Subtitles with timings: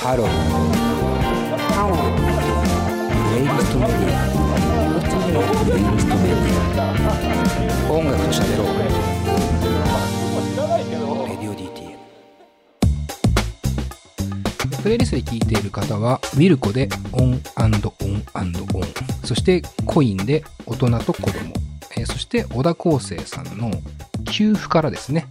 [0.00, 0.28] ハロー
[1.74, 4.30] ハロープレイリストメディア
[5.64, 8.66] プレイリストメディア音楽と喋ろう
[11.28, 11.98] レディオ DTM
[14.82, 17.42] プレイリストで聴いている方は、ウィルコでオンオンオン
[19.24, 21.32] そしてコインで大人と子供、
[21.96, 23.72] えーそして小田康生さんの
[24.30, 25.26] 給付からですね、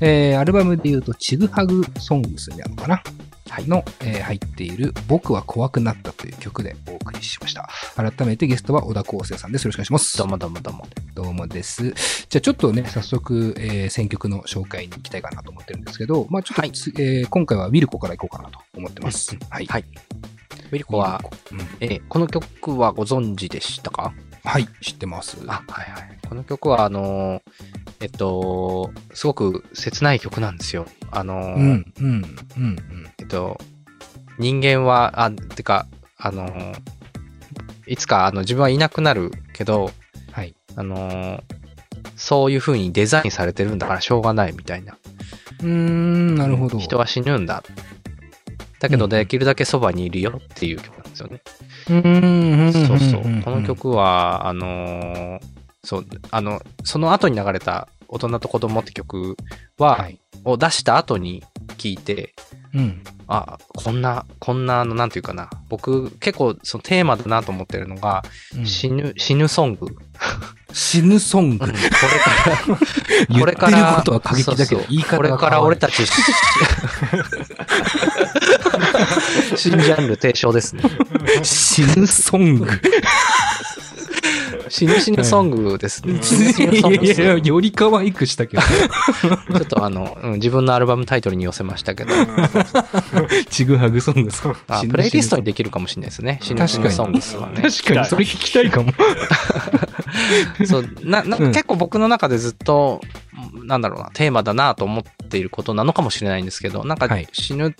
[0.00, 3.02] えーアルバムで言うと、チグハグソングスになるのかな、
[3.60, 7.68] の、えー入っている僕は怖くなったという曲でお送りしました。
[7.96, 9.64] 改めてゲストは小田康生さんです。
[9.64, 10.16] よろしくお願いします。
[10.16, 10.86] どうもどうもどうも。
[11.14, 11.90] どうもです。
[11.90, 19.36] じゃあちょっとね、早速、えー選曲の紹介に行きたいかなと思ってるんですけど、まあちょっとつ、えー今回はウィルコから行こうかなと思ってます。
[19.50, 19.66] はい。
[19.66, 19.84] はい。
[20.70, 24.14] ウィルコは、うんえーこの曲はご存知でしたか？
[24.44, 25.38] はい、知ってます。
[25.46, 26.18] あ、はいはい。
[26.28, 27.42] この曲は、あのー
[28.00, 30.86] えっと、すごく切ない曲なんですよ。
[31.10, 32.24] あのーうん、うん、うん、
[32.56, 32.76] うん。
[33.18, 33.58] えっと、
[34.38, 35.86] 人間は、あ、てか、
[36.18, 36.74] あのー
[37.88, 39.90] いつかあの自分はいなくなるけど、
[40.30, 40.54] はい。
[40.76, 41.42] あのー
[42.16, 44.96] そういう風にデザインされてるんだからしょうがないみたいな。
[45.60, 46.78] うーん、なるほど。
[46.78, 47.62] 人は死ぬんだ。
[48.78, 51.42] だけどうんできるだけそばにいるよっていう曲ですよね。
[52.72, 53.28] そうそう。
[53.28, 59.36] んこの、曲は、あのーそう、あの、その後に流れた大人と子供って曲
[59.78, 60.18] は、はい。
[60.44, 61.44] を出した後に
[61.78, 62.34] 聞いて、
[62.74, 63.02] うん。
[63.28, 65.50] あ、こんな、こんな、あの、なんていうかな。
[65.68, 68.22] 僕、結構、そのテーマだなと思ってるのが、
[68.56, 69.86] うん死ぬ、死ぬソング。
[70.72, 71.66] 死ぬソング。
[71.66, 71.80] これか
[72.50, 72.76] ら、
[73.28, 76.04] 言これから、ってることは過激だけど言い方がこれから俺たち、
[79.56, 80.82] 新ジャンル提唱ですね。
[81.42, 82.66] 死ぬソング。
[84.68, 86.22] 死ぬ死ぬソングですね。
[86.22, 88.62] 死ぬ死ぬソングいやいや、より可愛くしたけど。
[88.62, 92.10] ちょっとあの、うん自分のアルバムタイトルに寄せましたけど、
[93.50, 94.42] ちぐはぐソングス。
[94.68, 96.38] あ死ぬプレイリストに死できるかもしれないですね。
[96.42, 97.70] 死ぬ死ぬソングスはねぬ。
[97.70, 98.92] 確かに、それ聞きたいかも。
[100.66, 103.00] そう、な、なうん結構僕の中でずっと、
[103.64, 107.74] なんだろうな、テーマだなと思っていることなのかもしれないんですけど、なんかはい死ぬ、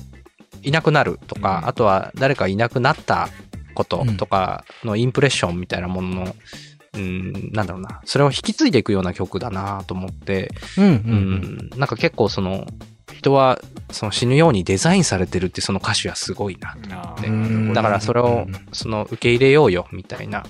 [0.62, 3.28] いなくなるとか、あとは誰かいなくなった
[3.74, 6.36] ことうんとかのインプレッションみたいなものの、
[6.94, 10.94] うん、なんだろうな、それを引き継いでいくような曲だなと思って、うん、う、うん。
[11.74, 12.66] ん、なんか結構その、
[13.12, 16.76] 人はその死ぬようにデザインされてるってその歌詞はすごいな
[17.16, 17.26] と。
[17.26, 20.44] うんねだからそれをうんその受け入れようよみたいな、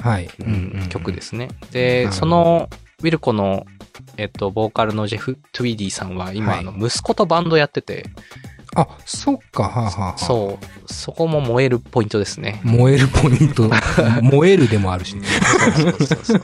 [0.00, 0.30] はい。
[0.38, 1.48] うん曲ですね。
[1.72, 2.68] で、その
[3.00, 3.66] ウィルコの、
[4.16, 6.60] えっと、ボーカルのジェフ・トゥイディさんは今、はい。
[6.60, 8.06] あの息子とバンドやってて、
[8.74, 12.60] あ、そっか、はあ、はあはあ、そう、そこも燃えるポイントですね。
[12.64, 13.70] 燃えるポイント。
[14.22, 15.26] 燃えるでもあるしね。
[15.26, 16.42] そうそうそうそう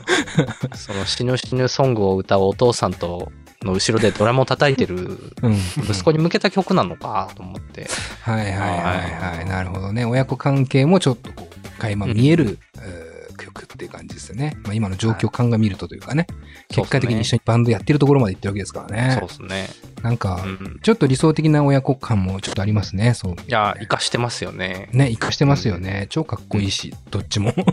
[0.75, 3.31] その死ぬ死ぬソングを歌うお父さんと
[3.63, 5.55] の後ろでドラムを叩いてるうん。
[5.89, 7.87] 息子に向けた曲なのかと思って。
[8.21, 9.45] はいはいはいはい。
[9.45, 10.05] なるほどね。
[10.05, 13.08] 親子関係もちょっとこう、垣間見える、えー
[13.51, 14.57] 曲っていう感じですよね。
[14.63, 16.27] まあ、今の状況感が見るとというかね。
[16.69, 19.17] 結果的に一緒にバンドやってるところまで行ってるわけですからね。
[19.19, 19.69] そうですね。
[20.01, 23.13] なんか、うんちょっと理想的な親子感もちょっとありますね。
[23.13, 23.33] そう。
[23.33, 24.89] いや、活かしてますよね。
[24.93, 26.07] ね、活かしてますよね。
[26.09, 27.53] 超かっこいいし、どっちも。
[27.55, 27.63] じ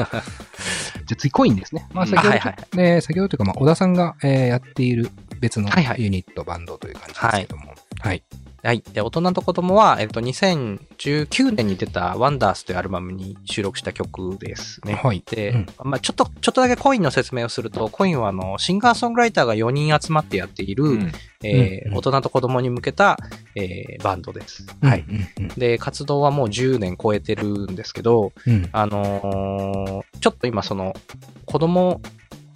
[0.00, 1.88] ゃあ次、コインですね。
[1.92, 7.68] まあ、先ほど、はいはいね先ほどというか、まあ、小田さんが、えーやっている別のはいはいユニット、バンドという感じですけども。
[7.68, 7.76] はい。
[8.00, 8.22] はい。
[8.92, 14.94] で、大人と子供は、えっと、2019年に出た Wonders というアルバムに収録した曲ですね。
[14.94, 20.84] はいで、うんまあちょっと、ちょっとだけコインの説明をすると、コインはあの、シンガーソングライターが4人集まってやっている、
[21.42, 23.18] えーうんうん大人と子供に向けた、
[23.54, 24.66] えーバンドです。
[24.82, 25.04] はい。
[25.08, 28.68] うんうんで、活動はもう10年超えてるんですけど、うん。
[28.72, 30.94] あのーちょっと今その、
[31.44, 32.00] 子供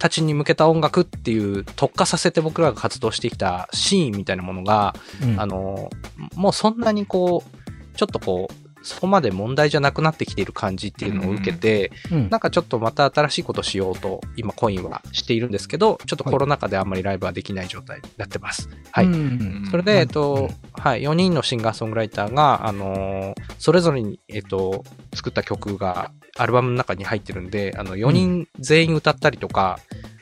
[0.01, 5.39] たちに向けた音楽っていう特化させて僕らが活動してきたシーンみたいなものが、うん。
[5.39, 5.91] あの、
[6.33, 8.53] もうそんなにこう、ちょっとこう、
[8.83, 12.29] そこまで問題じゃなくなってきている感じっていうのを受けて、うん。
[12.31, 18.69] なんかちょっとまた新しいことしようと、今コインはしているんですけど、ちょっとコロナ禍であんまりライブはできない状態になってます。
[18.91, 19.05] はい。
[19.05, 19.67] うん。
[19.69, 20.81] それで、えっと、うん。
[20.81, 24.83] はい、4人のシンガーソングライターが、あのーそれぞれに、えっと、
[25.13, 29.79] 作った曲がアルバムの中に入ってるんで、あの、4人全員歌ったりとか、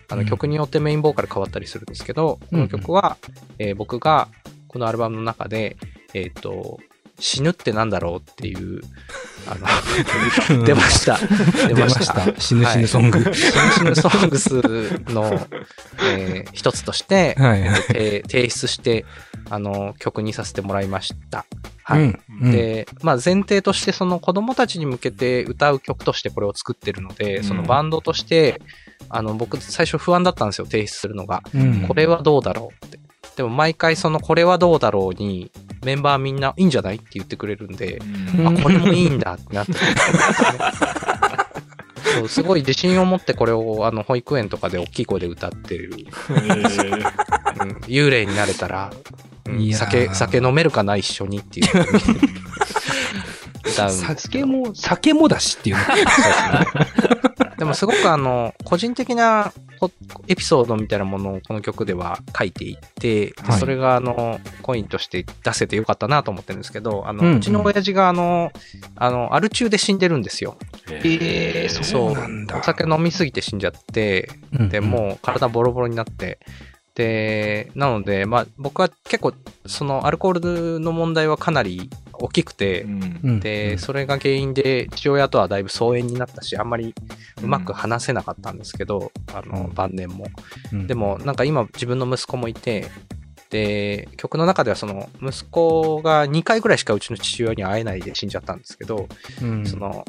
[0.09, 3.17] あのうん曲によってメインボーカル変わったりするんですけど、この曲は、
[3.59, 4.27] えー僕が
[4.67, 5.77] このアルバムの中で、
[6.13, 6.79] えっと、
[7.19, 8.81] 死ぬってなんだろうっていう、
[9.47, 11.17] あの、 出ました。
[11.67, 12.03] 出出ままし。
[12.03, 12.39] したた。
[12.41, 13.19] 死ぬ死ぬソング。
[13.19, 13.35] 死ぬ
[13.71, 14.49] 死ぬソングス
[15.11, 15.47] の、
[16.03, 17.81] えー一つとして、はいはい。
[17.93, 19.05] えー提出して、
[19.49, 21.45] あの、曲にさせてもらいました。
[21.83, 22.01] はい。
[22.01, 28.61] うんうんで、まあ前提としてその子供たちに向けて歌う曲としてこれを作ってるので、んそのバンドとして、
[29.09, 31.41] あの、僕最初不安だったんですよ、提出するのが。
[31.53, 32.99] うんこれはどうだろうって。
[33.37, 35.51] でも毎回そのこれはどうだろうに、
[35.85, 38.01] メンバーみんないいんじゃないって言ってくれるんで、
[38.37, 39.73] うんあ、これもいいんだってなって。
[42.15, 46.97] そうすごい自信を持ってこれをあの保育園とかで大きい声で歌ってる、えー
[47.61, 48.91] うん幽霊になれたら、
[49.45, 51.65] うん酒酒飲めるかな一緒にっていう
[53.63, 55.83] 歌う酒も、酒もだしっていうね。
[57.57, 59.91] でもすごくあの、個人的なこ
[60.27, 63.59] エピソードみたいなものをこの曲では書いていて、ではい。
[63.59, 68.51] それがあの、コインとして出せてよかったなと思ってるんですけど、あの、うんううんちの親父があの、
[68.95, 70.57] あの、アル中で死んでるんですよ。
[70.89, 71.83] えー。
[71.83, 72.13] そう。
[72.13, 72.57] なんだ。
[72.57, 76.39] お酒飲みすぎて死んじゃって、で、もう体ボロボロになって、
[76.99, 79.33] で、なので、まあ僕は結構、
[79.65, 83.19] そのアルコールの問題はかなり大きくて、うん。
[83.23, 86.93] うん、で、それが原因で父親とはだいぶ疎遠になったし、あんまり
[87.41, 89.73] うまく話せなかったんですけど、あの、うん。
[89.73, 90.25] 晩年も。
[90.73, 90.87] うん。
[90.87, 92.87] で、も、なんか今自分の息子もいて、
[93.49, 99.07] で、曲の中ではその、息子が2回ぐらいしかうちの父親に会えないで死んじゃったんですけど、
[99.41, 99.65] うん。
[99.65, 100.03] その、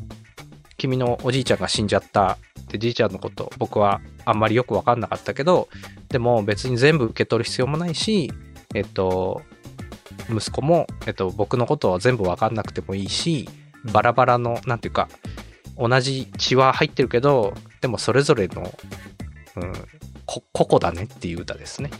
[0.80, 2.38] 君のおじいちゃんが死んじゃった。
[2.68, 5.68] で、じいちゃんのこと、僕はあんまりよくわかんなかったけど、
[6.08, 8.32] でも別に全部受け取る必要もないし、
[8.74, 9.42] えっと、
[10.30, 13.46] 息子も、えっと、僕のことは全部わかんなくてもいいし、
[13.92, 15.08] バラバラの、なんていうか、
[15.76, 18.72] 同じ血は入ってるけど、でもそれぞれの、
[19.56, 19.72] うん、
[20.24, 21.90] こ個々だねっていう歌ですね。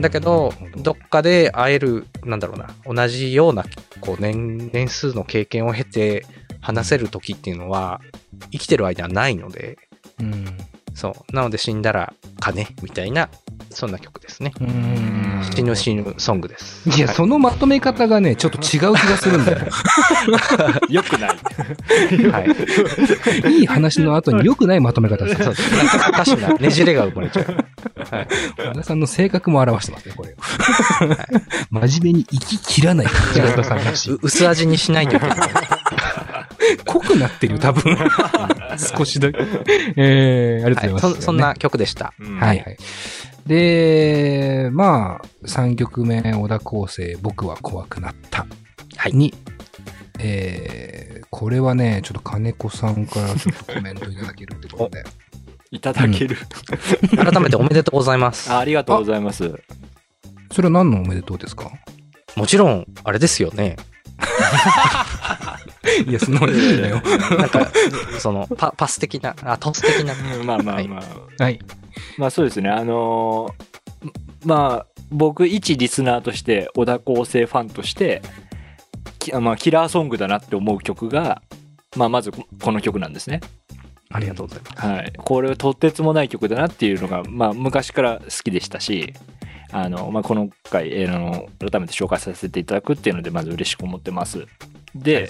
[0.00, 3.64] だけどどっかで会える、なんだろうな、同じような
[4.00, 6.24] こう年年数の経験を経て
[6.60, 8.00] 話せる時っていうのは、
[8.52, 9.78] 生きてる間はないので、
[10.18, 10.44] うん
[10.94, 11.34] そう。
[11.34, 13.30] なので死んだらかね、みたいな、
[13.70, 14.52] そんな曲ですね。
[14.60, 16.88] うん死ぬ死ぬソングです。
[16.90, 19.58] いや、そのまとめ方がね、ちょっと違う気がするんだよ。
[20.90, 21.30] よくない。
[22.30, 22.44] は
[23.46, 23.48] い。
[23.60, 25.70] いい話の後に良くないまとめ方ですそうです。
[26.12, 27.44] 歌詞がねじれが生まれちゃう。
[28.10, 28.28] はい。
[28.66, 30.36] 和田さんの性格も表してますね、これ。
[31.70, 33.06] 真面目に生き切らない
[34.22, 35.38] 薄味にしないといけない。
[36.86, 37.96] 濃くなってるよ、多分。
[38.96, 39.38] 少しだけ。
[39.96, 41.12] えー、ありがとうございます。
[41.12, 41.22] はいそ。
[41.22, 42.12] そんな曲でした。
[42.20, 42.76] うんはいはい。
[43.46, 48.46] で、まあ、3曲目、小田康生、僕は怖くなった。
[48.96, 49.34] はいに、
[50.18, 55.04] えー、これはね、ちょっと金子さんからちょっとコメントいただけるってことで。
[55.72, 56.36] いただける。
[57.16, 58.50] 改めておめでとうございます。
[58.52, 59.52] あありがとうございます。
[60.52, 61.70] それは何のおめでとうですか？
[62.36, 63.76] もちろん、あれですよね。
[66.06, 67.02] いや、そのいいのよ。
[67.38, 67.70] なんか、
[68.18, 70.14] その、パパス的な、あ、トス的な。
[70.38, 70.98] うんまあまあま
[71.38, 71.42] あ。
[71.42, 71.58] はい。
[72.18, 72.70] まあそうですね。
[72.70, 73.70] あのー
[74.44, 78.22] まあ、僕、一リスナーとして、小田康生ファンとして、
[79.18, 81.42] きまあ、キラーソングだなって思う曲が、
[81.96, 83.40] まあ、まずここの曲なんですね。
[84.12, 84.86] ありがとうございます。
[84.86, 85.12] はい。
[85.16, 89.14] これはとってつもない曲だなっていうのが、まあ、昔から好きでしたし、
[89.72, 94.46] あの、まあ、この回、えーあの、改めて紹介させていただくっていうので、まず嬉しく思ってます。
[94.94, 95.28] で、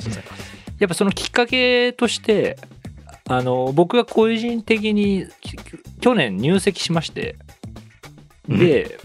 [0.79, 2.57] やっぱそのきっかけとして、
[3.29, 5.57] あの、僕が個人的にき
[6.01, 7.37] 去年入籍しまして、
[8.49, 8.99] で、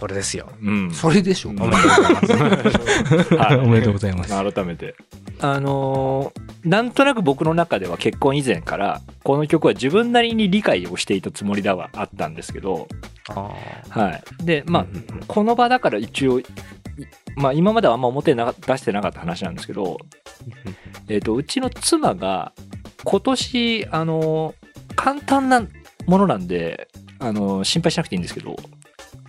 [0.00, 0.50] それですよ。
[0.62, 0.90] うん。
[0.92, 1.50] それでしょ。
[1.50, 3.34] うんおめでとうございます。
[3.36, 4.30] はいおめでとうございます。
[4.30, 4.94] 改めて。
[5.40, 12.86] あのーなんとなく僕の中では結婚以前から、この曲は自分なりに理解をしていたつもりではあったんですけど、
[13.28, 13.50] あ
[13.88, 14.44] はい。
[14.44, 16.44] で、ーまあ、うんうんうんこの場だから一応、い
[17.36, 19.98] まあ今まではあんま表にな出してなかった話なんですけど、
[21.08, 22.52] えっ、と、うちの妻が
[23.04, 24.54] 今年、あの、
[24.96, 25.66] 簡単な
[26.06, 28.56] ものなんで、あの、心配しなくていいんですけど、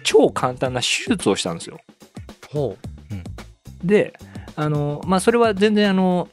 [0.04, 1.80] 超簡単な手術をしたんですよ。
[2.52, 2.76] ほ
[3.84, 4.14] で、
[4.56, 6.30] あの、まあそれは全然あの、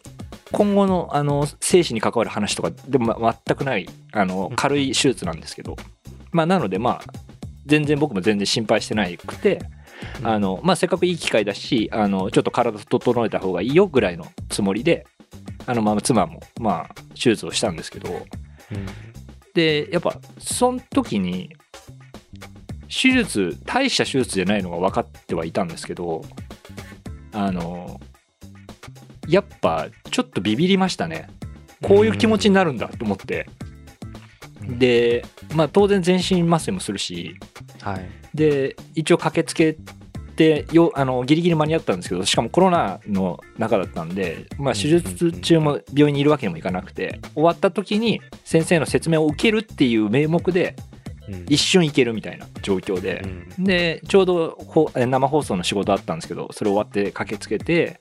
[0.52, 5.76] 今後のあの生死に関わる話とかでもま全くないあの軽い手術なんですけど、
[6.32, 7.12] まあなのでまあ
[7.66, 9.60] 全然僕も全然心配してなくて、
[10.20, 10.26] うん。
[10.26, 15.06] あのまあせっかくいい機会だしあのちょっと体整えた方がいいよぐらいのつもりで
[15.66, 18.10] あのまあ妻もまあ手術をしたんですけど。
[18.10, 18.14] う。
[18.14, 18.86] うん。
[19.54, 21.54] でやっぱその時に
[22.86, 26.24] 手術大した手術じゃないのが分かってはいたんですけど
[27.32, 28.00] あの
[29.28, 31.28] やっぱちょっとビビりましたね。
[31.82, 33.46] こういう気持ちになるんだと思って、
[34.62, 34.78] うん。
[34.78, 37.36] でまあ当然全身麻酔もするし。
[37.82, 38.08] はい。
[38.34, 39.76] で一応駆けつけ
[40.36, 50.76] てよあのギリギリ間に合ったんですけどしかもコロナの中だったんで、まあ、手術中も病院にいるわけにもいかなくて終わった時に先生の説明を受けるっていう名目で
[51.28, 51.44] うん。
[51.48, 53.22] 一瞬行けるみたいな状況で。
[53.58, 53.64] う、ん。
[53.64, 54.58] でちょうど
[54.94, 57.98] 生放送の仕事あったんですけどそれ終わって駆けつけて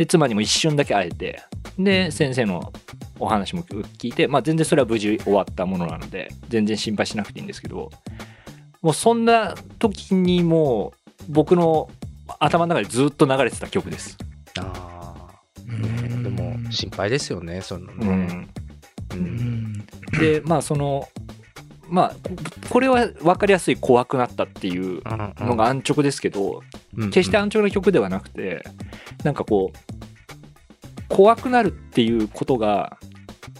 [0.00, 1.42] で妻にも一瞬だけ会えて
[1.78, 2.72] で先生の
[3.18, 7.90] お話も聞いて、まあ、全然それは無事終わったものなので全然心配しなくていいんですけど
[8.80, 11.90] もうそんな時にもう僕の
[12.38, 14.16] 頭の中でずっと流れてた曲です。
[14.58, 15.28] あ
[16.22, 18.48] でも心配ですよね、そういうのね。
[19.12, 19.18] うん。
[19.18, 19.86] ううんん
[20.18, 21.08] で、まあその、
[21.90, 22.14] まあ、
[22.70, 25.02] これは分かりやすい怖くなったっていう
[25.40, 26.62] のが安直ですけど、
[26.96, 28.64] うん決して安直な曲ではなくて、
[29.24, 32.98] なんかこう、怖くなるっていうことが、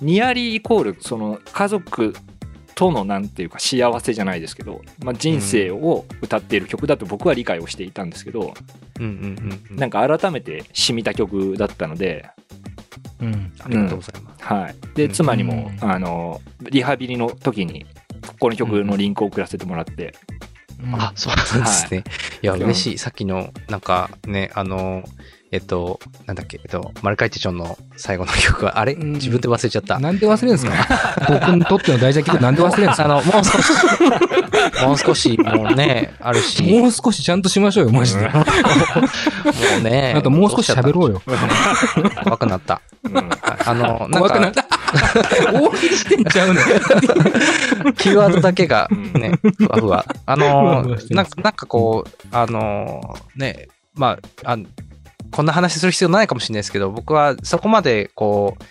[0.00, 2.14] ニアリーイコール、その家族
[2.74, 8.54] とのなんていうか幸せじゃないですけど、まあ、人生を歌っている曲だと僕は理解をしていたんですけど、
[8.98, 9.76] うんうんうん。
[9.76, 12.28] なんか改めて染みた曲だったので、
[13.20, 14.44] うんありがとうございます。
[14.44, 14.74] はい。
[14.94, 17.86] で、うん妻にも、うんあの、リハビリの時に、
[18.38, 20.14] この曲のリンクを送らせてもらって、
[20.92, 22.04] あ、そうなんですね。
[22.42, 22.98] いや、うん嬉しい。
[22.98, 25.04] さっきの、なんかね、あの、
[25.52, 28.92] えっと、なんだっけ、えっと、マルカイティチョンの最後の曲は、あれ？
[28.92, 29.98] うん自分で忘れちゃった。
[29.98, 31.16] なんで忘れるんですか？
[31.28, 33.04] 僕にとっての大事な曲なんで忘れるんですか？
[33.04, 33.76] あの、もう少し、
[34.86, 38.30] もう少し、もうね、あるし、ももう少しちゃんとしましょうよ、マジで。
[39.80, 41.22] うね、 あともう少し喋ろうよ。
[42.22, 42.80] 怖くなった。
[43.02, 43.16] うん
[43.66, 45.52] あの、なん怖くなっか、た。
[45.52, 46.60] 大喜利してんちゃうね。
[47.98, 50.04] キーワードだけがね、ふわふわ。
[50.26, 54.56] あのなんかこう、あの、ね、まあ、あ
[55.30, 58.64] こんな話する必要ないかもしれないですけど、僕はそこまでこう、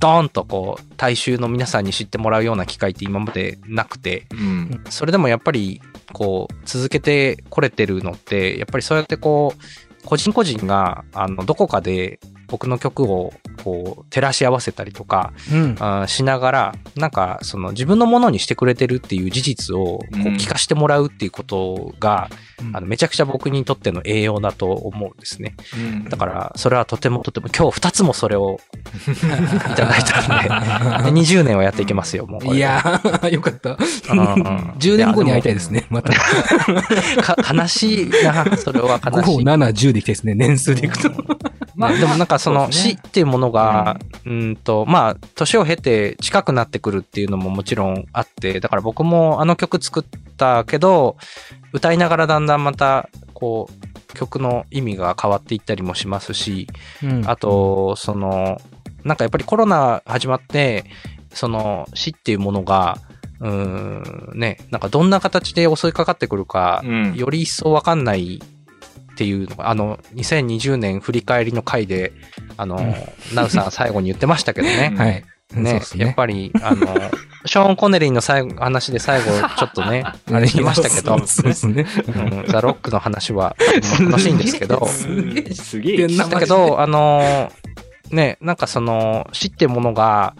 [0.00, 4.84] ドーンとこう、大衆の皆さんに知ってもらうような機会って今までなくて、うん。
[4.88, 12.18] それでもやっぱり、こう、続けてこれてるのって、やっぱりそうやってこう、個人個人が、あの、どこかで
[12.50, 15.76] 僕の曲を、こう、照らし合わせたりとか、うん。
[15.78, 22.28] あーしながら、なんか、その自分のものにしてくれてるっていう事実をこううん聞かしてもらうっていうことが、
[22.60, 25.54] うんあのめちゃくちゃ僕にとっての栄養だと思うんですね。
[25.74, 28.60] うんだから、それはとてもとても、今日2つもそれを
[29.72, 32.54] いただいたんで、 で20年はやっていけますよ、もう。
[32.54, 33.78] いやー、よかった。
[34.10, 36.12] うんうん 10年後に会いたいですね、また。
[37.22, 39.44] か悲しいな、それは5、悲しい。
[39.44, 41.10] 7、10でいきたいですね、年数でいくと。
[41.80, 44.56] まあでもなんかその死っていうものが、うん。
[44.56, 50.04] と、まあ、年を経て近くなってくるっていうのももちろんあって、だから僕もあの曲作っ
[50.36, 51.16] たけど、
[51.72, 56.68] 歌いながらだんだんまた、こう、曲の意味が変わっていったりもしますし、
[57.02, 57.22] うん。
[57.26, 58.60] あ、と、その、
[59.04, 60.84] なんかやっぱりコロナ始まって、
[61.32, 62.98] その死っていうものが、
[63.40, 67.14] うーん、ね、なんかどんな形で襲いかかってくるか、うん。
[67.14, 68.42] より一層わかんない
[69.20, 72.14] っていうのが、あの、2020年振り返りの回で、
[72.56, 72.80] あの、
[73.34, 74.94] ナウさん最後に言ってましたけどね。
[74.96, 75.24] はい。
[75.52, 76.86] ねで、すやっぱり、あの、
[77.44, 79.26] ショーン・コネリーの最後話で最後、
[79.58, 81.84] ちょっとね、 あれ言いましたけど、 そうですね。
[82.08, 83.54] うんザ・ロックの話は、
[84.00, 85.06] 楽しいんですけど、す
[85.80, 86.08] げえ。
[86.08, 90.34] だけど、あのーね、なんかその、死ってものが、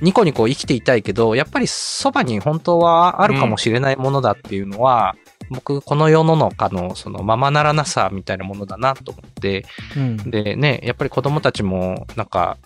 [0.00, 5.14] ニコニコ生きていたいけど、やっぱりそばに本当はあるかもしれないものだっていうのは、
[5.50, 9.64] 僕、この世の中のそのままならなさみたいなものだなと思って、
[9.96, 10.30] うん。
[10.30, 12.58] でね、やっぱり子供たちも、なんか、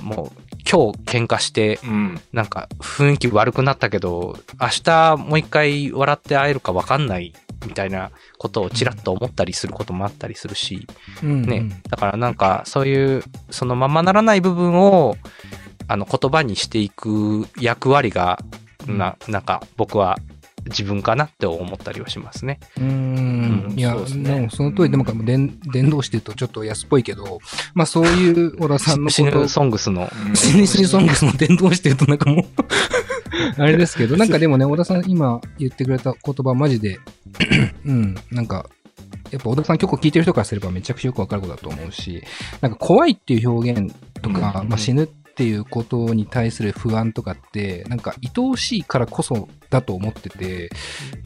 [0.00, 2.20] もう、今日喧嘩して、うん。
[2.32, 7.32] なんか雰囲気悪くなったけど、明日もう一回笑って会えるか分かんない
[7.66, 10.86] みたいなことをちらっと思ったりすることもあったりするし、
[11.22, 11.42] うん。
[11.42, 15.16] ね、だからなんかそういうそのままならない部分を
[15.86, 18.38] あの言葉にしていく役割が
[18.86, 20.18] ななんか僕は
[20.66, 22.60] 自分かなって思ったりはしますね。
[22.76, 23.66] うーん。
[23.70, 24.34] うんいや、そうですね。
[24.34, 27.40] でもその通りでもか伝伝道師って言うとちょっと安っぽいけど、
[27.74, 30.10] まあそういう小田さんのことシヌソングスの。
[30.34, 32.44] シニシニソングスの伝道師って言うとなんかもう
[33.58, 36.98] あれですけど、なんかでもね、小田さん今言ってくれた言葉マジで、
[37.84, 38.68] うん、なんか、
[39.30, 42.22] やっぱ小田さん曲を聴いてる人からすればめちゃくちゃよくわかることだと思うし、
[42.60, 44.68] なんか怖いっていう表現とか、うん。
[44.68, 50.70] まあ、死ぬっていうことに対する不安とかって、なんか愛おしいからこそだと思ってて、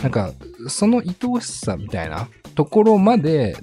[0.03, 0.33] なんか
[0.67, 3.55] その愛おしさみたいなところまで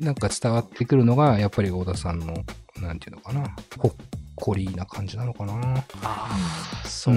[0.00, 2.34] なんか伝わってくるのが、やっぱり小田さんの、
[2.80, 3.92] なんていうのかな、ほっ
[4.34, 5.84] こりな感じなのかな。
[6.02, 7.16] あーそう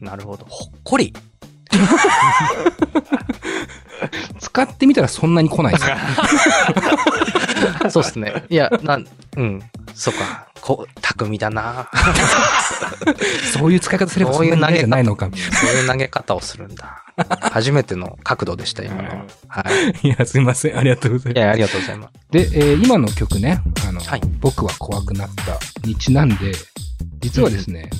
[0.00, 0.46] なるほど。
[0.48, 1.12] ほっこり。
[4.38, 5.96] 使ってみたらそんなに来ないですよ。
[7.90, 8.44] そうですね。
[8.48, 9.06] いやなん
[9.36, 9.62] うん。
[9.94, 11.90] そうかこ巧みだな。
[13.52, 15.28] そういう使い方すればそんなに嫌じゃないのか。
[15.30, 17.04] そういう投げ方をするんだ。
[17.52, 19.02] 初めての角度でした今の。
[19.10, 19.64] はは
[20.02, 20.08] い。
[20.08, 20.78] いや、すいません。
[20.78, 21.38] ありがとうございます。
[21.38, 22.12] いやありがとうございます。
[22.30, 24.22] で、えー今の曲ね、あの、はい。
[24.40, 26.52] 僕は怖くなったにちなんで、
[27.20, 27.90] 実はですね、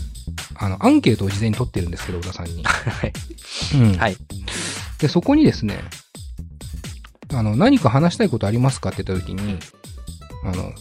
[0.56, 2.64] あの、アンケートを事前に取ってるんですけど、小田さんに。
[2.64, 3.12] はい。
[3.75, 3.99] うん。
[3.99, 4.16] はい。
[5.00, 5.85] で、そこにですね、
[7.35, 9.59] あの、何か話したいことありますかって言った時に、
[10.44, 10.73] あの、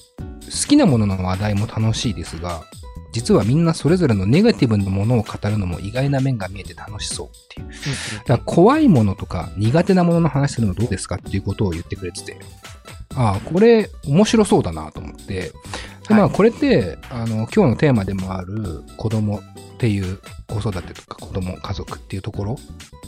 [0.61, 2.63] 好きなものの話題も楽しいですが、
[3.11, 7.67] 実はみんなそれぞれのネガティブなものを語るのも意外な面が見えて楽しそうっていう。
[8.19, 12.37] だから怖いものとか苦手なものの話するのどうですかっていうことを言ってくれてて、
[13.15, 15.51] ああ、これ面白そうだなと思って、
[16.07, 16.31] でまあはい。
[16.31, 19.41] これって、あの、今日のテーマでもある子供
[19.83, 22.55] っていう子育てとか子供、家族っていうところ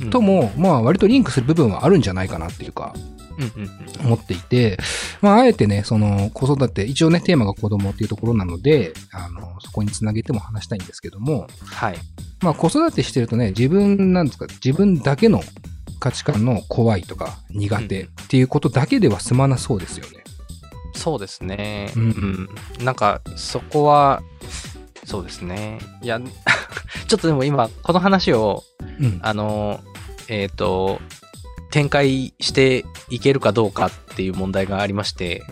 [0.02, 2.94] うんと、も、まあ割とリンクする部分はあるんじゃないかなっていうか、
[3.38, 4.78] うんうんうん思っていて、
[5.22, 11.98] まあ、あえてね、その子育て、一応ね、テーマが子供っていうところなので、あの、そこにつなげても話したいんですけども、はい。
[12.42, 15.42] まあ、子育てしてるとね、自分、なんですか、自分だけの
[16.00, 20.24] 価値観の怖いとか苦手っていうことだけでは済まなそうですよね。
[20.94, 21.92] そうですね。
[21.96, 22.50] ううんん。
[22.86, 24.22] なんか、そこは、
[25.06, 25.80] そうですね。
[26.02, 26.20] いや、
[27.08, 28.64] ちょっとでも今、この話を、
[29.00, 29.20] うん。
[29.22, 29.80] あの、
[30.28, 31.00] えっ、と、
[31.72, 35.44] 展開していけるかどうかっていう問題がありまして。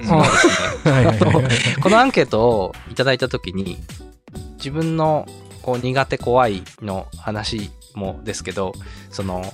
[1.81, 3.77] このアンケートをいただいたときに、
[4.55, 5.27] 自分の
[5.61, 8.73] こう苦手怖いの話もですけど、
[9.11, 9.53] その、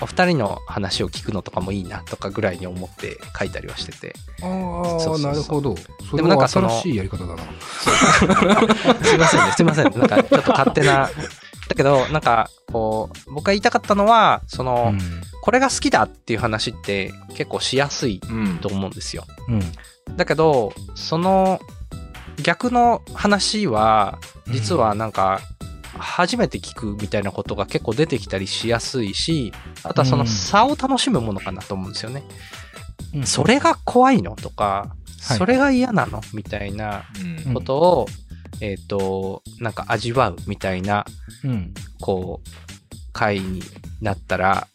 [0.00, 4.14] お二人の話を聞くのとかもいいなとかぐらいに思って書いたりはしてて。
[4.42, 5.76] ああ、そうそうそうなるほど。
[5.76, 7.42] それはでもなんかその新しいやり方だな。
[9.04, 9.98] すいませんね、すいません。
[9.98, 11.10] なんかちょっと勝手な。
[11.68, 14.92] だけど、なんか、こう、僕が言いたかったのは、その、
[15.42, 19.24] これが好きだっていう話って結構しやすいうんと思うんですよ。
[19.46, 19.54] うん。
[19.54, 20.16] うん。
[20.16, 21.60] だけど、その
[22.42, 25.40] 逆の話は、実はなんか、
[25.98, 32.22] 初めて聞くみたいなことが結構出てきたりしやすいし、あとはその差を楽しむものかなと思うんですよね。
[33.14, 37.04] うんそれが怖いのとか、はいそれが嫌なのみたいな
[37.46, 38.06] うんことを、
[38.60, 41.04] えっ、と、なんか味わうみたいな、
[41.44, 41.74] うん。
[42.00, 42.48] こう、
[43.12, 43.62] 回に
[44.00, 44.66] なったら、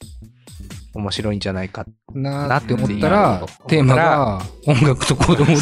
[0.96, 1.86] 面白いんじゃないか。
[2.14, 5.56] なーって思ったならテーマが 音楽と子供で、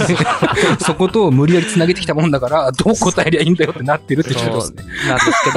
[0.79, 4.83] そこと無理やり繋げてきたもんだから、どう答えりゃいいんだよってなってるってことですね。
[5.07, 5.51] なんですけ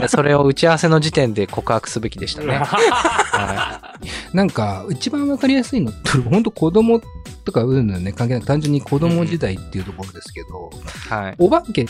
[0.00, 2.54] ど、 それを打ち合わせの時点で告白すべきでしたね。
[2.56, 3.94] は
[4.32, 7.02] なんか、一番わかりやすいのって、本当子供
[7.44, 10.70] とかうんぬんね、関係なく単純に子供時代っていうところですけど、
[11.10, 11.22] い。
[11.22, 11.34] はい。
[11.38, 11.86] お化け、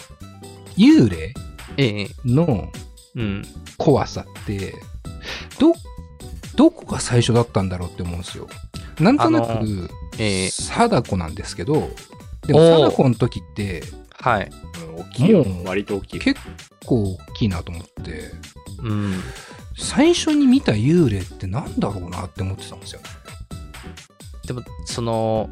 [0.77, 1.33] 幽霊
[1.77, 2.09] ええ。
[2.25, 2.69] の
[3.15, 3.43] うん。
[3.79, 4.75] 怖さって、
[5.61, 5.73] ど、
[6.57, 8.49] どこが最初だったんだろうって思うんですよ。
[9.01, 10.51] なんとなく、ええ。
[10.51, 11.91] 貞子なんですけど、
[12.47, 14.51] でも貞子の時って、はい。
[14.51, 16.41] うん大きいよ割と大きい結
[16.87, 18.31] 構大きいなと思って、
[18.83, 19.21] うん。
[19.77, 23.07] 最初に見た幽霊ってなんだろうなって思ってたんですよね。
[24.47, 25.51] でも、その、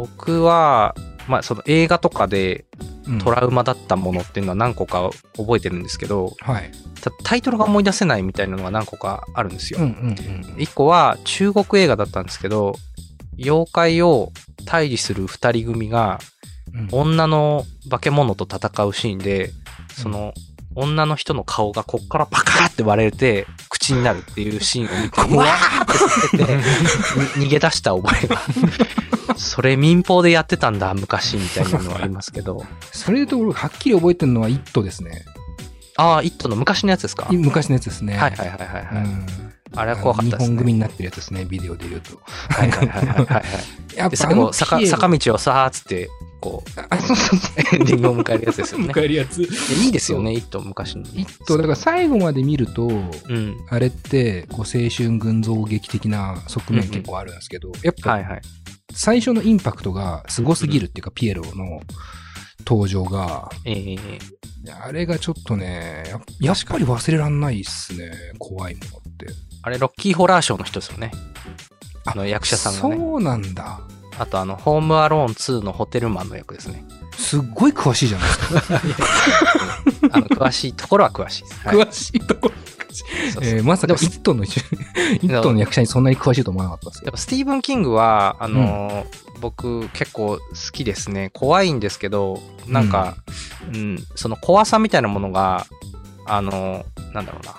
[0.00, 0.94] 僕は、
[1.28, 2.64] まあ、その映画とかで
[3.06, 6.70] うんトラウマだったものっていうのは何個か覚えてるんですけど、はい。
[7.00, 9.80] たタイトルが思い出せないみたいなのが何個かあるんですよ。
[9.80, 10.60] うんうんうん。
[10.60, 12.74] 一個は中国映画だったんですけど、
[13.38, 14.32] 妖怪を
[14.66, 16.18] 退治する二人組が
[16.72, 19.50] うん女の化け物と戦うシーンで、
[19.94, 20.32] その
[20.76, 26.62] 女の人の顔がこっからパカーって割れて口になるっていうシーンを見て、うわーって言って
[27.34, 28.40] て、に 逃げ出した覚えが。
[29.40, 32.64] それ民放でやってたんだ、昔みたいなのはありますけど。
[32.92, 35.24] それでと俺はっきり覚えてるのは「イット!」ですね。
[35.96, 37.24] ああ、イットの昔のやつですか？
[37.24, 38.16] はい昔のやつですね。
[38.16, 38.58] はいはいはい
[38.94, 39.04] はい。
[39.04, 39.26] うん
[39.76, 40.46] あれは怖かったですね。
[40.46, 42.20] 日本組になってるやつですね、ビデオで言うと。
[42.26, 43.44] はいはいはいはいはい。
[43.96, 48.86] やっで、最後、ぱ坂道をさーっつって、こう、あそうそうそうエンディングを迎えるやつですよね。
[48.88, 49.36] 迎えるやつ。
[49.38, 49.46] で
[49.84, 51.02] いいですよね、イット、昔の。
[51.14, 52.92] イット、だから最後まで見ると、う
[53.32, 53.56] ん。
[53.68, 58.40] あれって、こう、青春群像劇的な側面結構あるんですけど、やっぱはいはい。
[58.92, 61.80] 最初のインパクトがすごすぎるっていうか、ピエロの
[62.66, 64.20] 登場が、えー、
[64.82, 69.26] あれがちょっとね、ややっぱり忘れらんないっすね、怖いものって。
[69.62, 71.10] あれ、ロッキーホラーショーの人ですよね。
[72.04, 72.96] あの役者さんがね。
[72.96, 73.80] そうなんだ。
[74.18, 76.84] あと、あの、ホームアローン2のホテルマンの役ですね。
[77.16, 78.80] すっごい詳しいじゃないですか。
[80.16, 81.68] あの、詳しいところは詳しいです。
[81.68, 82.54] はい、詳しいところ。
[83.42, 84.62] えーまさか、イでもットの一緒
[85.22, 87.04] イットの役者にそんなに詳しいと思わなかったですよ。
[87.06, 91.30] でもスティーブン・キングは、あのー僕結構好きですね。
[91.32, 93.16] 怖いんですけど、なんか、
[93.72, 95.66] うん、その怖さみたいなものが、
[96.26, 97.54] あのーなんだろうな。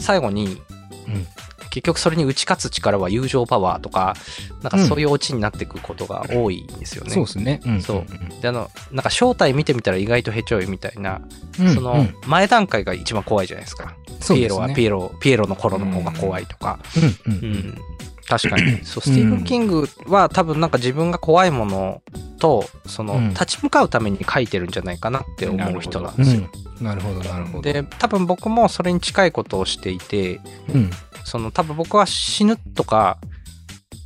[0.00, 0.60] 最後に、
[1.06, 1.26] うん
[1.70, 4.14] 結局それに打ち勝つ力は友情パワーとか、
[4.62, 7.10] なんかそういうオチになっていくことが多いんですよね。
[7.10, 7.60] そうですね。
[7.64, 11.20] うんそうで、あの、なんか正体見てみたら意外とヘチョイみたいな、
[11.58, 13.94] うんその前段階が一番怖いじゃないですか。
[14.28, 16.78] ピエロはピエエロ、ピエロの頃の方が怖いとか。
[16.96, 17.02] ロ。
[17.26, 17.78] うんううんん、
[18.26, 18.84] 確かに。
[18.84, 22.02] そう、スティーブン・キングは多分なんか自分が怖いもの
[22.38, 26.48] と、その、うん立ち向かうために書いてるんじゃないかなって思う人なんですよ。
[26.52, 27.62] うんなるほど、なるほど。
[27.62, 30.40] で、多分僕もそれに近いことをしていて、
[30.72, 30.90] うん。
[31.24, 33.18] その多分僕は死ぬとか、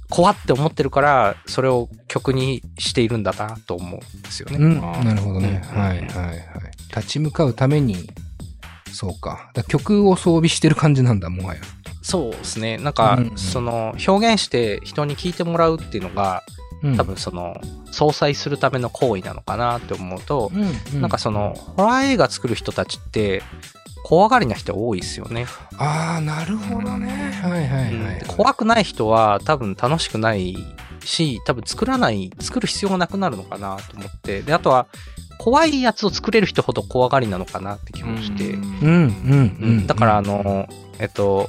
[0.09, 4.59] 怖って思ってるから、それを曲にしているんだなと思うんですよね。
[4.59, 5.63] うん、なるほどね。
[5.73, 6.39] うんはいはいはい。
[6.95, 8.11] 立ち向かうために、
[8.93, 9.51] そうか。
[9.55, 11.61] だ曲を装備してる感じなんだ、もはや。
[12.03, 12.79] そうですね。
[12.79, 16.62] なんか、うんうんその、表現して人に聞いてもらうっていうのが、うん
[16.97, 23.43] 多分その、相殺するための行為なのかなって思うと、うん、うなんかその、ホラー映画作る人たちって、
[24.05, 25.47] 怖がりな人多いですよね。
[25.79, 27.41] ああ、なるほどね。
[27.43, 28.19] はいはいはい。
[28.19, 30.57] で怖くない人は多分楽しくない
[31.05, 34.43] し、多分作らない、作る必要がなくなるのかなと思って。
[34.43, 34.87] で、あとは、
[35.39, 38.51] 怖いやつを作れる人ほど怖がりなのかなって気もして。
[38.51, 39.09] うんうん
[39.61, 39.87] うん。
[39.87, 40.69] だから、あの、
[40.99, 41.49] えっと、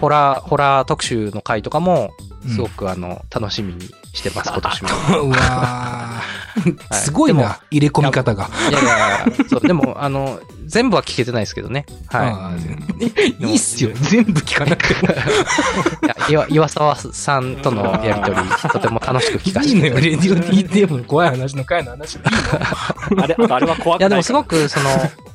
[0.00, 2.10] ホラー、ホラー特集の回とかも、
[2.48, 4.88] すごくあの、楽しみにしてます、今年も。
[5.28, 8.48] うわー すごいでもな、入れ込み方が。
[8.70, 11.84] いやいや、そう、でも、あの、全部は聞けてないですけどね。
[12.10, 13.90] あはーいいっすよ。
[13.94, 14.94] 全部聞かなくて
[16.06, 22.18] や岩岩沢さんとのやりとり、とても楽しく聞かせいいのよ、ていただいてレディオ DTM の怖い話の回の話。
[22.24, 24.88] あれ、あれは怖くないいやでもすごくその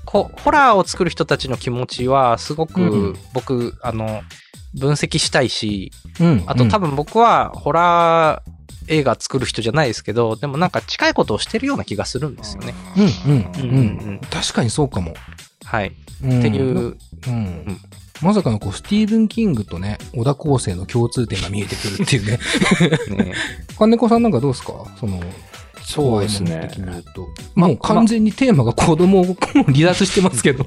[0.06, 4.24] こホラーを作る人たちの気持ちはすごうくん僕、あの
[4.74, 8.59] 分析したいしうんあと多分僕はホラー
[8.90, 12.74] 映画作る人じゃないですけどでもなんか近いことをしてるような気がするんですよね。
[13.26, 14.22] うんうんうんううんん。
[14.30, 15.14] 確かにそうかも。
[15.64, 16.98] はい、っっていう、
[17.28, 17.78] うん。
[18.22, 22.40] まさかのこう、スティーブン・キングとね、小田康生の共通点が見えてくるっていうね。
[23.16, 23.34] ね、
[23.78, 24.74] 金子さんなんかどうですか？
[25.00, 25.22] その、
[25.84, 27.28] そうですね怖いもの的に言うと。
[27.56, 29.24] もう完全にテーマが子供を
[29.68, 30.64] 離脱してますけど。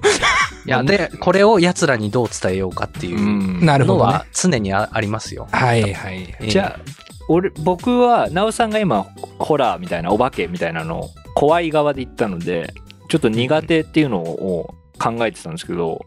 [0.65, 4.27] いやでこれを奴らにどう伝えようかっていううんのなるほど、ねは。
[4.33, 5.49] 常にあありますよ。
[5.51, 6.37] はいはい。
[6.41, 9.07] えーじゃあ俺僕はなおさんが今
[9.39, 12.73] ホラーみたいなお化けみたいなのを怖い側で言ったので
[13.09, 16.05] ちょっと苦手っていうのを考えてたんですけど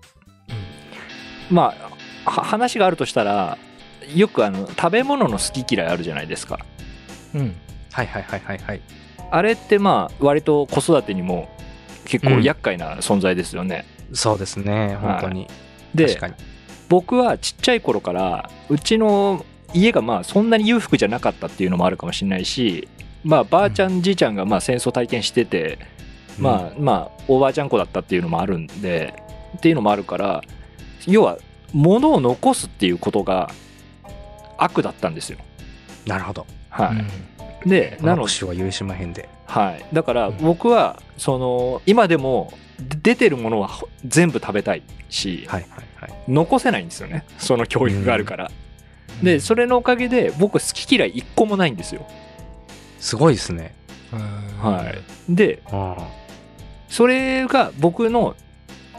[1.49, 1.73] ま
[2.25, 3.57] あは話があるとしたら
[4.13, 6.59] よくあの食べ物の好き嫌いあるじゃないですか
[7.33, 7.55] うん。
[7.91, 8.81] はいはいはいはいはい。
[9.31, 11.49] あれってまあ割と子育てにも
[12.05, 15.47] 結構厄介な存在ですよね、そうですね本当に。
[15.93, 16.33] で確かに。
[16.87, 22.87] 僕はちっちゃい頃からうちの家がまあそんなに裕福じゃなかったっていうのもあるかもしれないし
[23.23, 25.79] まあばあちゃんじいちゃんがまあ戦争体験してて、
[26.37, 29.13] まあまあおばあちゃん子だったっていうのもあるんで
[29.57, 30.43] っていうのもあるから
[31.07, 31.37] 要は
[31.73, 33.49] 物を残すっていうことが
[34.57, 35.39] 悪だったんですよ。
[36.05, 36.45] なるほど。
[36.69, 39.27] はいでなのでなのしは許しまへんで。
[39.47, 46.13] はい、だから僕はその今でもで出てるものはほ全部食べたいし、はいはいはい。
[46.27, 48.51] 残せないんですよねその教育があるから、
[49.23, 52.05] でそれのおかげで僕好き嫌い一個もないんですよ。
[52.99, 53.75] すごいですね。
[54.61, 54.93] は
[55.29, 55.33] い。
[55.33, 55.95] であ
[56.89, 58.35] それが僕の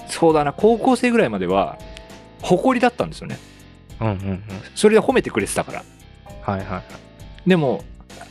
[0.08, 1.78] そうだな高校生ぐらいまでは
[2.42, 3.38] 誇りだったんですよね。
[3.98, 4.06] あ。
[4.06, 4.42] うんうんうん。
[4.74, 5.84] それで褒めてくれてたから。
[6.42, 7.48] はいはいはい。
[7.48, 7.84] でも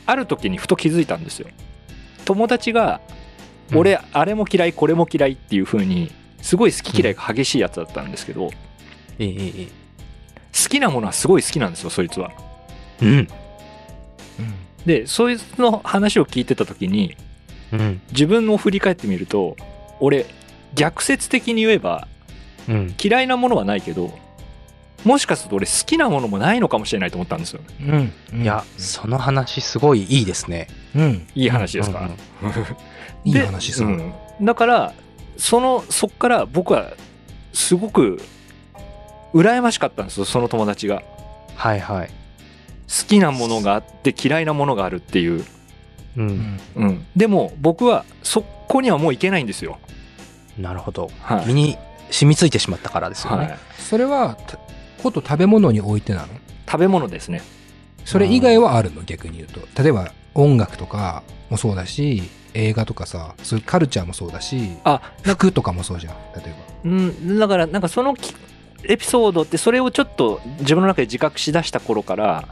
[0.06, 1.48] ある時にふと気づいたんですよ。
[2.26, 3.02] 友達が
[3.72, 3.78] うん。
[3.80, 8.52] 俺、あれも嫌いこれも嫌いっていう風にすごい好き嫌いが激しいやつだったんですけど、
[9.18, 9.70] 好い
[10.56, 10.70] いいいいい。
[10.70, 12.32] きなものはすごい好きなんですよそいつは
[13.02, 13.28] うん。
[14.86, 17.18] でそいつの話を聞いてた時に
[17.72, 18.02] うん。
[18.12, 19.58] 自分を振り返ってみると
[20.00, 20.26] 俺
[20.74, 22.08] 逆説的に言えば
[22.68, 22.96] うん。
[23.02, 24.18] 嫌いなものはないけど
[25.04, 28.14] もしかすると俺好きなものもないのかもしれないと思ったんですようん。
[28.34, 28.42] うん。
[28.42, 30.68] いや、その話すごいいいですね。
[30.96, 31.28] うん。
[31.36, 32.10] いい話ですか、
[32.42, 32.54] うんうん
[33.24, 33.88] いいで話する。
[33.88, 34.94] うんだから
[35.38, 36.94] そのそっから僕は
[37.54, 38.22] すごく
[39.36, 41.04] 羨ましかったんですよその友達が
[41.56, 42.08] はいはい。
[42.88, 45.46] 好きなものがあって嫌いなものがあるっていう、う。
[46.18, 46.60] うんん。
[46.76, 49.78] うん、でも僕はそこにはもういけないんですよ
[50.58, 51.12] なるほど。
[51.22, 51.78] はい身に
[52.12, 53.58] 染みついてしまったからですよはね。
[53.80, 54.58] い、それは、た
[55.04, 56.28] こと食べ物においてなの？
[56.68, 57.42] 食べ物ですね
[58.06, 59.02] それ以外はあるの？
[59.02, 59.62] 逆に言うと。
[59.82, 66.14] 例えば音楽とかもそうだし、映画とかさ、そういうカルチャーもそうだし、あ服とかもそうじゃん。
[66.36, 68.34] 例えうんだからなんかそのき
[68.90, 72.48] エピソードってそれをちょっと自分の中で自覚しだした頃から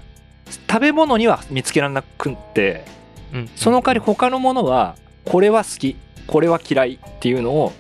[0.70, 2.86] 食べ物には見つけられなくって
[3.34, 5.96] うんその代わり他のものはこれは好き
[6.28, 7.74] これは嫌いっていうのを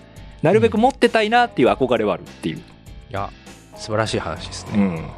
[0.44, 2.62] なるべく持ってたいなっていう憧れはあるっていう、い
[3.10, 3.32] や、
[3.78, 4.72] 素晴らしい話ですね。
[4.76, 5.14] うんば。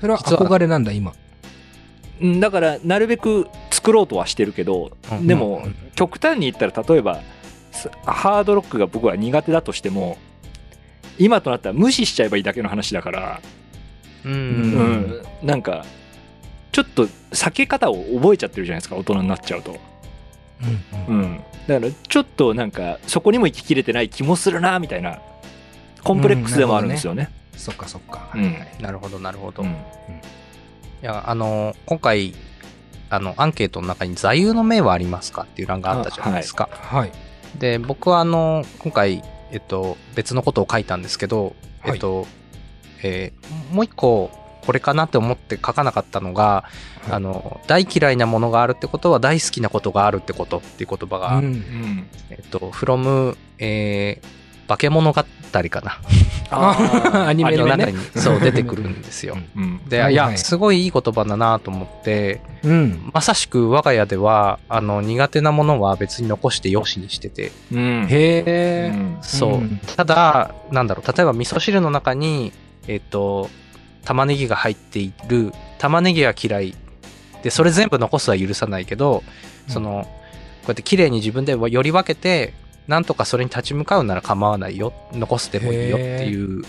[0.00, 1.12] それは憧れなんだ、今。
[2.22, 7.22] うん、だからなるべく作ろうとはしてるけどうんでもうん極端に言ったら例えば
[7.72, 10.18] すハードロックが僕は苦手だとしても
[11.18, 13.40] 今となったら無視しちゃえばいいだけの話だから、
[14.24, 14.32] うん。
[14.32, 14.38] うう
[14.82, 15.84] んなんか
[16.72, 19.76] ちょっと避け方を覚えちゃってるじゃないですか大人になっちゃうと、
[20.62, 25.20] うんうんうん、だからちょっとなんかそこにも行ききれてない気もするなみたいな
[26.04, 27.30] コンプレックスでもあるんですよね。
[27.56, 28.30] そっかそっか。
[28.34, 29.62] うんなるほどなるほど。
[29.62, 29.76] うん
[31.02, 32.34] いや、あの、今回、
[33.08, 36.68] あの、アンケートの中に座右の銘はありますかっていう欄があったじゃないですか。
[36.70, 37.12] はい。
[37.58, 41.92] で、僕はあの、今回、えっと、別のことを書いたんですけど、はい。
[41.94, 42.26] えっと、
[43.02, 44.30] えーもう一個、
[44.62, 47.12] これかなって思って書かなかったのが、はい。
[47.12, 51.44] あの、大嫌いなものがあるってことは大好きなことがあるってことっていう言葉が、うん。
[51.44, 52.08] うん。
[52.30, 55.98] えっと、from、えー、化け物語かな。
[56.50, 59.36] あ アニメの中に、そう、出てくるんですよ。
[59.56, 59.80] うん。
[59.88, 63.10] で、はいはいいや、すごいいい言葉だなと思って、うん。
[63.12, 68.06] まさしく我が家では、あの、苦手なものは別に残してよしにしてて、うん。
[68.08, 68.92] へえ。
[69.22, 69.54] そう。
[69.54, 72.52] うんただ、なんだろう、例えば味噌汁の中に、
[72.86, 73.50] えっ、と、
[74.04, 76.74] 玉ねぎが入っている、玉ねぎは嫌い。
[77.42, 79.22] で、それ全部残すは許さないけど、
[79.68, 80.08] うんその、
[80.62, 82.54] こうやって綺麗に自分でより分けて、
[82.90, 84.92] なんとかそれに立ち向かうなら構わないよ。
[85.12, 86.64] 残すでもいいよっていう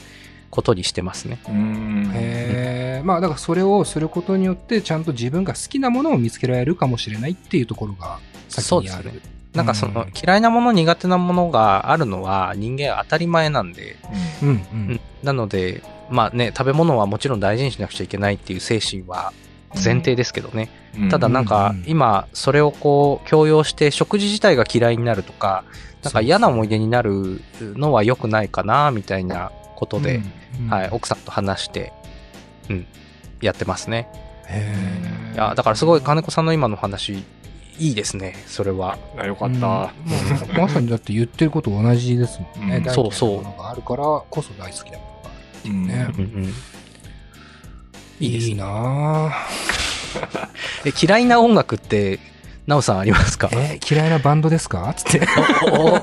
[0.51, 1.39] ことにしてますね。
[1.49, 2.11] うん。
[2.13, 3.01] へえ。
[3.03, 9.03] まあだからそれをすることによってちゃんと自分が好きなものを見つけられるかもしれないっていうところが先にある。
[9.03, 9.31] そうですね。
[9.55, 13.97] なんかその、うん嫌いなもの苦手なものがあるのは人間は当たり前なんで、
[14.43, 14.99] うんううんん。
[15.23, 15.81] なので、
[16.11, 19.33] まあね、食べ物はもちろん大事にしなくちゃいけないっていう精神は
[19.73, 20.69] 前提ですけどね。
[20.99, 21.09] うん。
[21.09, 25.63] ただなんか今それをこう強要して食事自体が嫌いになるとか、
[26.03, 30.21] なんか嫌な思い出になるのは良くないかなみたいなことで、
[30.59, 31.93] うんはい、奥さんと話して、
[32.69, 32.87] うん、
[33.41, 34.09] やってますね。
[34.47, 34.73] へ
[35.31, 35.33] え。
[35.33, 37.23] いや、だからすごい金子さんの今の話、
[37.79, 38.97] いいですね、それは。
[39.17, 39.91] あよかうんった。
[40.57, 42.83] まさにだって言ってること同じですもんね。
[42.89, 46.07] そうそうものがあるからこそ大好きなものがあるっていうね。
[46.17, 46.53] うんうん
[48.19, 49.33] いいですねいいな
[51.01, 52.19] 嫌いな音楽って、
[52.67, 53.49] なおさんありますか？
[53.53, 54.93] え、嫌いなバンドですか？
[54.95, 55.27] つって。
[55.71, 56.01] おおっ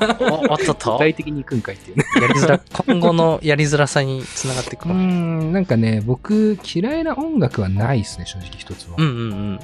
[0.58, 2.04] とっと具体的に行くんかいっていうね。
[2.20, 4.94] やりづら、今後のやりづらさにつながっていくうかも。
[4.94, 8.96] ん、なんかね、僕、嫌いな音楽はないですね、正直一つも。
[8.98, 9.60] うんうんうん。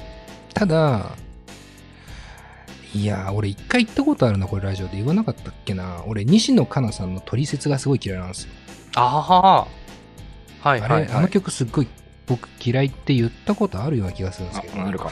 [0.53, 1.11] ただ、
[2.93, 6.01] いやー、俺一回言ったことあるな、これラジオで言わなかったっけな。
[6.07, 8.49] 俺、西野カナさんの取説がすごい嫌いなんですよ。
[8.95, 9.67] あ
[10.63, 10.67] あ。
[10.67, 11.11] はいあれ、はいはい。
[11.17, 11.87] あの曲すっごい
[12.25, 14.81] 僕嫌いって言ったことあるような気がするんですけど。
[14.81, 15.11] あ、なるかも。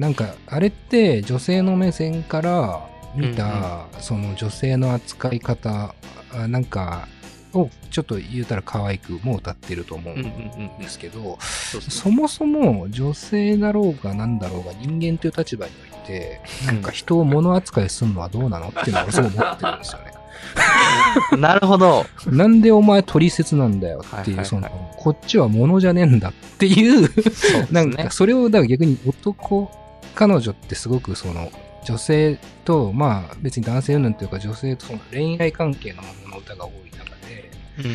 [0.00, 5.94] なんか、あれって女性の目線から見た、うんその女性の扱い方、
[6.32, 7.06] あなんか、
[7.52, 20.14] をちょっと言うたら可愛くも歌ってると思ううんですけど、そうそうそもそも女性だろうが何だろうが人間という立場において、なんか人を物扱いするのはどうなのっていうのをすごい思ってるんですよね。
[21.36, 22.06] なるほど。
[22.26, 27.10] なんでお前取説なんだよっていう、その、こっちは物じゃねえんだっていう、
[27.70, 28.10] なんか。
[28.10, 29.70] それをだから逆に男、
[30.20, 31.50] 彼女ってすごくその
[31.82, 37.94] 女性と、まあ別に男性云々というか女性とその恋愛関係のものの歌が多い中で、うんうん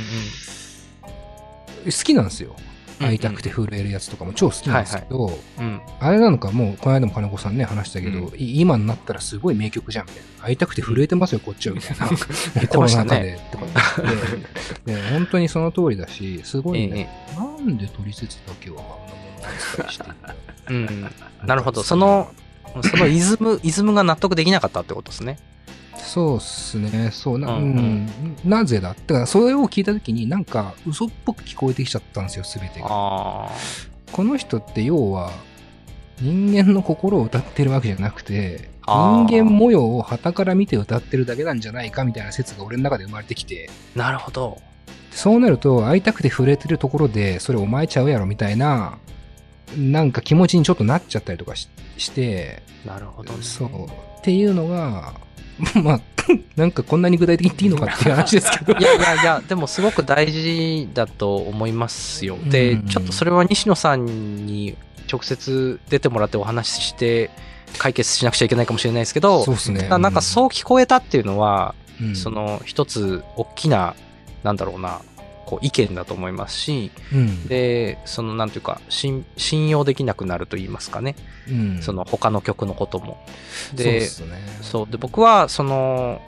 [1.86, 2.56] 好きなんですよ。
[2.98, 5.82] 会いたくて震えるやつとかも超好きなんですけど、うん。
[6.00, 10.44] あれなのかもう、この間も金子さんね、話したけど、うい今になったらすごい名曲じゃん、みたいな。
[10.46, 12.08] 会いたくて震えてますよ、こっちは、みたいな。
[12.60, 13.66] てコロナ禍で、とか
[14.02, 14.16] 言っ
[14.86, 14.94] て。
[14.94, 20.06] で、本当にその通りだし、すごいえね、なんで取説だけはあんな扱いして
[20.70, 21.12] うん。
[21.46, 21.84] なるほど。
[21.84, 22.32] その、
[22.82, 25.38] そのイズム、イズムが納得できなかったってことですね。
[25.98, 28.10] そうっすね、そうな、ううんん、
[28.46, 32.88] なぜだだから、それを聞いたときに、なんか、嘘っぽく聞こえてきちゃったんですよ、すべてが。
[32.90, 33.50] あ
[34.12, 35.32] この人って、要は、
[36.22, 44.00] 人間の心を歌ってるわけじゃなくて、人間模様を旗から見て歌ってるだけなんじゃないかみたいな説が俺の中で生まれてきて、あ。
[44.00, 44.62] なるほど。
[45.12, 48.98] そうなると、会いたくて触れてるところで、それお前ちゃうやろみたいな、
[49.78, 53.40] なんか気持ちにちょっとなっちゃったりとかしして、なるほどね。
[53.42, 53.86] そう。
[53.86, 55.14] っていうのが、
[55.82, 56.02] まあ、
[56.56, 58.80] なんかこんなに具体的に言っていいのかっていう話ですけど。
[58.80, 62.38] いやいやいや、でもすごく大事だと思いますよ。
[62.46, 64.76] で、うんちょっとそれは西野さんに
[65.12, 67.30] 直接出てもらってお話しして
[67.78, 69.88] 解決しなくちゃいけないかもしれないですけど、そうですね。
[69.88, 73.96] なんかそう聞こえたっていうのは、うん、その一つ大きな、
[74.44, 75.02] なんだろうな、
[75.46, 81.16] こう意見だと思いますし、うん、で、そのなんていうか、信信用できなくなると言いますかね。
[81.50, 83.18] うん、その他の曲のことも。
[83.70, 84.02] そうで。
[84.02, 84.88] そう。
[84.90, 86.22] で、僕は、その、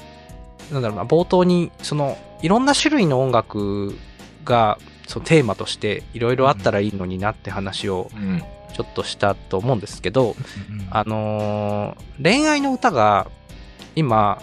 [0.72, 3.98] なんだろうな、冒頭に、その、いろんな種類の音楽
[4.46, 4.78] が、
[5.08, 8.44] そのテーマとして、いろいろあったらいいのになって話をうん。
[8.74, 10.36] ちょっとしたと思うんですけど、
[10.70, 13.28] うんあのー恋愛の歌が、
[13.96, 14.42] 今、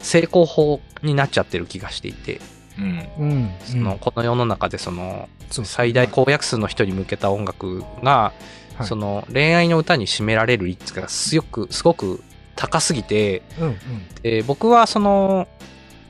[0.00, 2.40] 成功法になっちゃってる気がしていて、
[2.78, 3.08] うん。
[3.18, 8.32] うん、その、この世の中で、その、最大公約数の人に向けた音楽が、
[8.76, 12.22] はいその、恋愛の歌に占められる率がすごく、すごく
[12.54, 13.78] 高すぎて、うんうん
[14.22, 15.46] で僕はその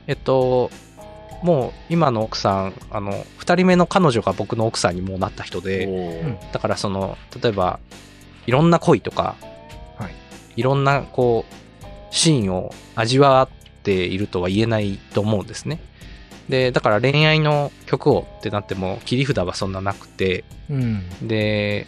[0.07, 0.71] えっと
[1.43, 7.79] もう今の奥さんあの2人目の彼女が僕の奥さんにもうなった人でだからその例えば
[8.49, 9.35] いろんな恋とか、
[9.99, 10.13] はい。
[10.55, 15.79] いろんなこう、シーンを味わっているとは言えないと思うんですね。
[16.49, 21.27] で、だから恋愛の曲をってなっても切り札はそんななくて、うん。
[21.27, 21.87] で、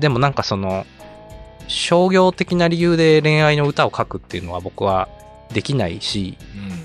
[0.00, 0.86] でもなんかその、
[1.68, 5.08] 商業的な理由で恋愛の歌を書くっていうのは僕は
[5.52, 6.78] できないし、うん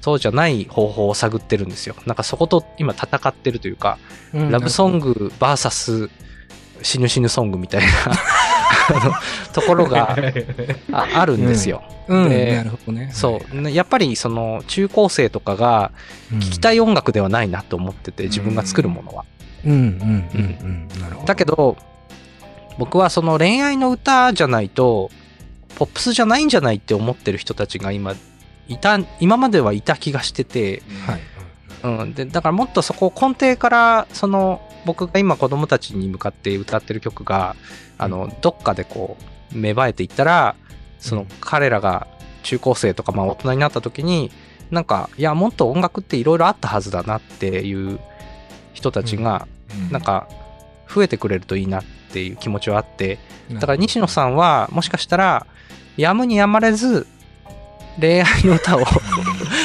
[0.00, 1.96] そうじゃない方法を探ってるんですよ。
[2.06, 3.98] なんかそこと今戦ってるというか、
[4.32, 6.10] うんラブソング VS
[6.82, 7.88] 死ぬ死ぬソングみたいな
[9.52, 10.16] ところが
[10.92, 11.82] ああるんですよ。
[12.08, 13.10] うん、でなるほどね。
[13.12, 13.60] そう。
[13.60, 15.92] ねやっぱりその中高生とかが
[16.32, 16.40] うん。
[16.40, 19.24] 聴きたい音楽ではないなと思ってて、自分が作るものは。
[19.64, 21.00] うんうんうんうん。
[21.00, 21.26] なるほど。
[21.26, 21.76] だけど、
[22.78, 25.10] 僕はその恋愛の歌じゃないと、
[25.76, 28.14] ポップスじゃないんじゃないって思ってる人たちが今、
[28.68, 31.20] いた、今まではいた気がしてて、はい。
[31.82, 32.14] うん。
[32.14, 37.56] で、だからもっとそこを根底から、その、僕が今子供たちに向かって歌ってる曲が、
[37.98, 39.16] あの、どっかでこ
[39.52, 40.56] う、芽生えていったら、
[40.98, 41.28] そのうん。
[41.40, 42.06] 彼らが
[42.42, 44.30] 中高生とかまあ大人になった時に、
[44.70, 47.98] なんか、いや、もっと音楽っていろいろあったはずだなっていう
[48.74, 49.46] 人たちが、
[49.90, 50.28] なんか、
[50.92, 53.18] 増えてくれるといいなっていう気持ちはあって、
[53.52, 55.46] だから西野さんは、もしかしたら、
[55.96, 57.06] やむにやまれず、
[58.00, 58.80] 恋愛の歌を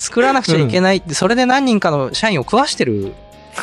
[0.00, 3.12] 作らなくちゃいけないって、それで何人かの社員を食わしてる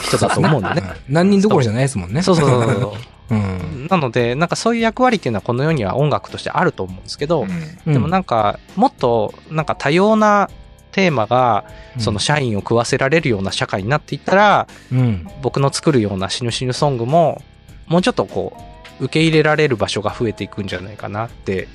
[0.04, 0.82] 人だと思うんだね。
[0.88, 2.22] はい何人どころじゃないですもんね。
[2.22, 2.96] そうそうそうそ
[3.32, 3.36] う。
[3.36, 3.88] うん。
[3.90, 7.48] なので、なんかそういう役割っていうのはこの世には音楽としてあると思うんですけど、
[7.86, 10.50] うんでもなんか、もっと、なんか多様な
[10.92, 11.66] テーマが、
[11.98, 15.28] その社員を食わせられるような社会になっていったら、うん。
[15.42, 17.42] 僕の作るような死ぬ死ぬソングも、
[17.88, 18.56] もうちょっとこ
[19.00, 21.68] う、受け入れられる場所が増えていくんじゃないかなって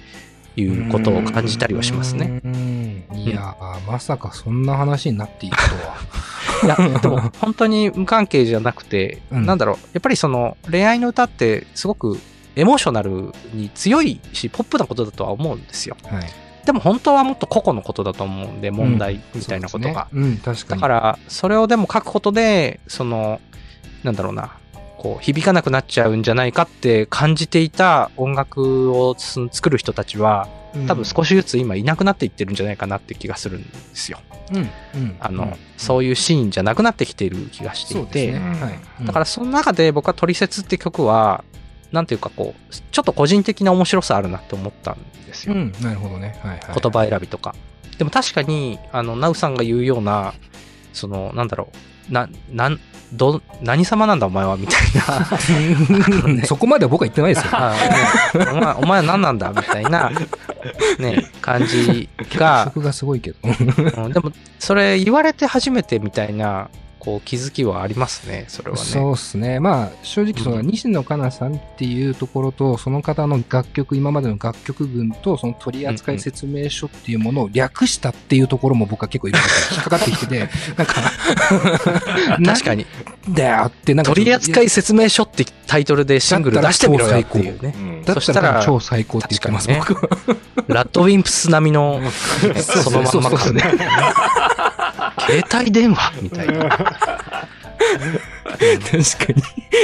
[0.56, 2.40] いうことを感じたりはしますね。
[2.44, 3.04] うん。
[3.14, 5.96] いやー、まさかそんな話になっていくとは。
[6.64, 12.18] いや、でも本当に無関係じゃなくて、うんなんだろう、やっぱりその恋愛の歌ってすごく
[12.56, 15.96] エモーショナルに強いし、ポップなことだとは思うんですよ。
[16.04, 16.24] はい。
[16.64, 20.08] でも本当はもっと個々のことだと思うんで、問題みたいなことが。
[20.12, 20.80] そうですねうん、確かに。
[20.80, 23.40] だから、それをでも書くことで、その、
[24.04, 24.52] なんだろうな、
[25.02, 30.48] こう、響かなくなっちゃうんじゃないかって感じていた音楽をす作る人たちは、
[30.86, 34.20] 多分少しずつ今いなくなっていってるんじゃないかなって気がするんですよ。
[34.52, 34.60] うん、う
[34.98, 35.16] ん。
[35.18, 38.38] あの、うんそういうシーンじゃなくなってきている気がしていて、ね。
[38.38, 39.04] はい。
[39.04, 41.42] だからその中で僕はトリセツって曲は、
[41.90, 45.54] なんていうかこう、ちょっと個人的な面白さあるなって思ったんですよ。
[45.54, 46.38] うん、なるほどね。
[46.44, 46.60] はい、はい。
[46.80, 47.56] 言葉選びとか。
[47.98, 50.34] でも確かに、あの、ナウさんが言うような、
[50.92, 51.76] その、なんだろう、
[52.10, 52.80] な、なん、
[53.12, 54.80] ど、何様なんだお前はみたい
[56.26, 56.32] な。
[56.32, 57.50] ね そこまでは僕は言ってないですよ。
[57.52, 57.74] あ
[58.34, 60.10] ねお前、お前は何なんだみたいな、
[60.98, 63.36] ね、感じが、 曲がすごいけど。
[63.44, 66.70] うんでも、それ言われて初めてみたいな、
[67.02, 68.82] こう、気づきはありますね、それはね。
[68.84, 69.58] そうですね。
[69.58, 80.38] まあ、正直、その、うん西野カナさんっていうところと、その方の楽曲、今までの楽曲群と、その取扱説明書っていうものを略したっていうところも僕は結構引っかかってきてて、
[80.78, 80.94] なんか、
[82.54, 82.86] 確かに。
[83.28, 87.74] だよって、なんか、取扱説明書ってタイトルでシングル出してみろよっていうね。
[88.04, 90.36] だったそしたらら超最高って言ってます、確僕は。
[90.68, 92.00] ラッドウィンプス並みの、
[92.62, 93.62] そのまんまそうそう感ね。
[95.26, 96.12] 携帯電話？
[96.22, 96.68] みたいな。
[97.82, 99.42] 確かに。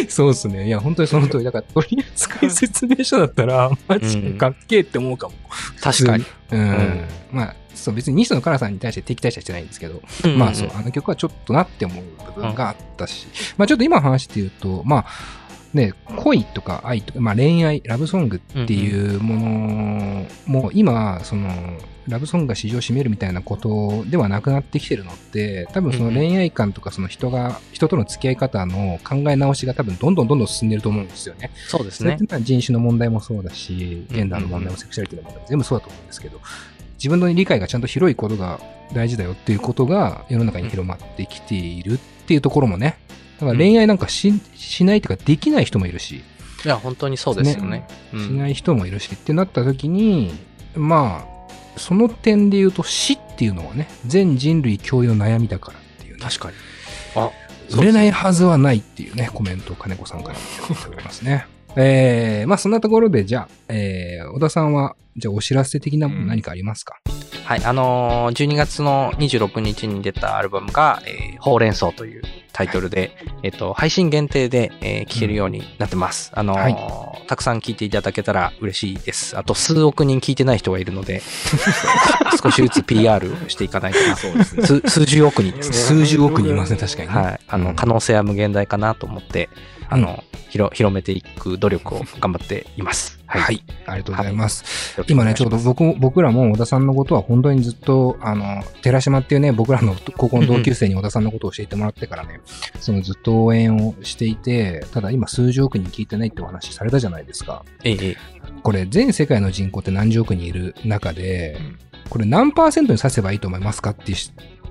[0.09, 0.67] そうですね。
[0.67, 1.45] いや、本当にその通り。
[1.45, 5.35] だから、取扱説明書だったら、マジでかっけえって思うかも。
[5.81, 6.25] 確かに。
[6.53, 6.61] うん。
[6.61, 15.07] んまあ、そう、別に西野カナさんに対して敵対してはしてないんですけど、うんまあそう、あの曲はちょっとなって思う部分があったし、まあちょっと今の話で言うと、まあ、
[15.75, 21.51] ね、恋とか愛とか、まあ恋愛、ラブソングっていうものも、今、その、
[22.09, 31.51] ラブソングが市場を占めるみたいなことではなくなってきてるのって、多分その恋愛観とかその人が、人との付き合い方の考え直しが多分どんどんどんどん進んでると思うんですよね。
[31.67, 32.17] そうですね。
[32.41, 36.41] 人種の問題もそうだし、ジェンダーの問題もセクシャリティの問題も全部そうだと思うんですけど、
[36.95, 38.59] 自分の理解がちゃんと広いことが
[38.95, 42.97] 大事だよっていうことが世の中に広まってきているっていうところもね、
[43.41, 46.23] だから恋愛なんかししないというかできない人もいるし、
[46.65, 47.87] いや、本当にそうですよね。
[48.13, 50.33] うんしない人もいるしってなった時に、
[50.75, 56.21] まあ、その点で言うと死っていうのはね、全人類共有の悩みだからっていうね。
[56.23, 56.57] 確かに。
[57.15, 57.31] あ、
[57.77, 61.47] 売れないはずはないっていうね、コメントを金子さんからいただいておりますね。
[61.77, 66.97] えー、まあそんなところで、じゃあ、えー、小田さんは、じゃあお知らせ的なもの何かありますか、
[67.45, 72.23] はい、あのー12月の26日に出たアルバムが、えーほうれん草という
[72.59, 73.13] タイトルで、
[73.45, 76.33] えっ、と、配信限定で、えー聴けるようになってます。
[76.35, 79.39] あのーはたくさん聞いていただけたら嬉しいです。
[79.39, 81.23] あと、数億人聞いてない人がいるので、
[82.43, 84.17] 少しずつ PR していかないとな。
[84.17, 84.63] そうですね。
[84.67, 85.77] 数 数十億人ですね。
[85.77, 87.15] 数十億人いますね、確かにね。
[87.15, 87.41] はい。
[87.47, 89.49] あの、可能性は無限大かなと思って、
[89.89, 93.18] あの、広、広めていく努力を頑張っています。
[93.29, 93.43] はい。
[93.43, 93.65] はい。
[93.87, 94.63] ありがとうございます。
[94.97, 102.41] よろしくお今ね、ちょうど僕、僕らも小田さんのことは本当にずっと、あの、寺島っていうね、僕らの 高校の同級生に小田さんのことを教えてもらってからね、
[102.81, 107.65] そのずっと応援をしていて、ただ今数十億人聞いてないってお話されたじゃないですか。
[107.85, 108.17] ええ、ええ。
[108.63, 114.13] これ全世界の人口って何十億人いる中でうん、これ何パーセントに指せばいいと思いますかって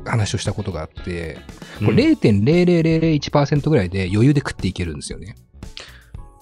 [0.05, 1.37] 話をしたことがあって、
[1.79, 5.35] これ0.00001%ぐらいで余裕で食っていけるんですよね。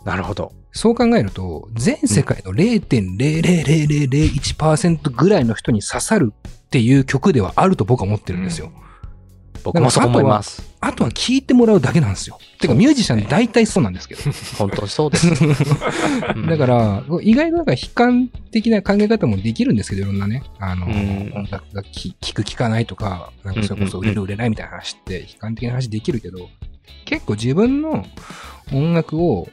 [0.05, 0.51] なるほど。
[0.75, 8.73] そう考えると、全世界の0.00001%ぐらいの人に刺さるっていう曲ではあると僕は思ってるんですよ。
[9.63, 10.75] 僕もそう思います。
[10.81, 12.39] あとは聴いてもらうだけなんですよ。
[12.59, 14.21] てかミュージシャン大体そうなんですけど。
[14.59, 15.29] 本当にそうです。
[16.35, 26.49] うんだから、意外となんか悲観的な考え方もできるんですけど、いろんなね、あの、うん音楽が聴く聴かないとか、なんかそれこそ売れる売れないみたいな話って悲観的な話できるけど、
[27.05, 28.05] 結構自分の
[28.73, 29.47] 音楽を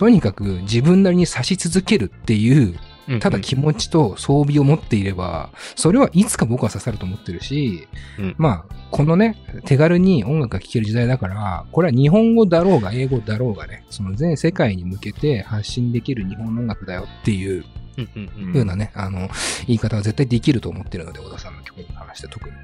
[0.00, 2.78] とにかく自分なりに指し続けるっていう、
[3.20, 7.86] ただ気持ちと装備を持っていれば、それはいつか僕は刺さると思ってるし、
[8.18, 8.34] うん。
[8.38, 9.36] まあ、このね、
[9.66, 17.66] 手軽に音楽が聴ける時代だから、これは日本語だろうが英語だろうがね、その全世界に向けて発信できる日本の音楽だよっていう
[17.98, 19.28] うんうなね、あの、
[19.66, 22.56] 言い方は絶対できると思ってるので、小田さんの曲に関して特に。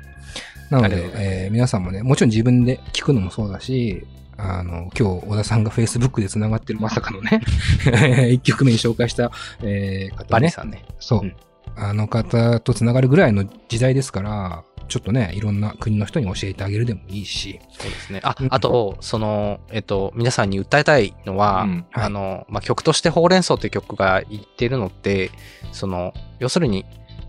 [0.71, 1.11] なので
[1.45, 4.07] えー皆さんもね、もちろん自分で聞くのもそうだし、
[4.39, 7.41] あの、今日、小田さんが Facebook で繋がってるまさかのね、
[8.33, 9.31] 一曲目に紹介した、
[9.63, 10.85] えー方ね、さんね。
[10.99, 11.37] そう、うん。
[11.77, 18.21] あの方と繋がるぐらいの時代ですから、ちょっとね、いろんな国の人に教えてあげるでもいいし、そうですね。
[18.23, 21.87] あうん、あと、その、えっと、皆さんに訴えたいのは、うん。
[21.91, 22.05] はい。
[22.05, 25.31] あの、まあ、曲としてほうれん草っていう曲が言ってるのって、
[25.73, 26.85] その、要するに、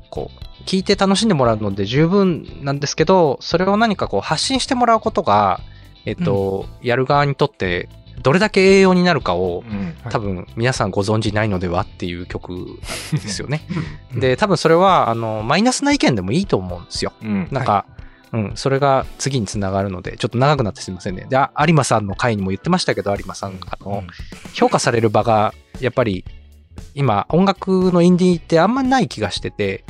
[0.09, 5.61] こう、聴いて楽しんでもらうので十分なんですけど、それを何かこう発信してもらうことが、
[6.07, 7.89] えっと、やる側にとって、
[8.23, 9.77] どれだけ栄養になるかを、うん。
[9.77, 9.93] はい。
[10.09, 12.79] 多分皆さんご存知ないのではっていう曲
[13.11, 13.61] ですよね。
[14.15, 14.19] うん。
[14.21, 17.11] で、多分それは、あの、マイナスな意見でもいいと思うんですよ。
[17.21, 17.47] うん。
[17.51, 17.85] なんか、
[18.31, 21.25] うん、それが次につながるので、ちょっと長くなってすみませんね。
[21.29, 24.03] で、あ有馬さんの回にも言ってましたけど、有馬さん、あの、
[24.53, 26.23] 評価される場が、やっぱり、
[26.95, 29.83] 今、音楽のインディーってあんまない気がしてて、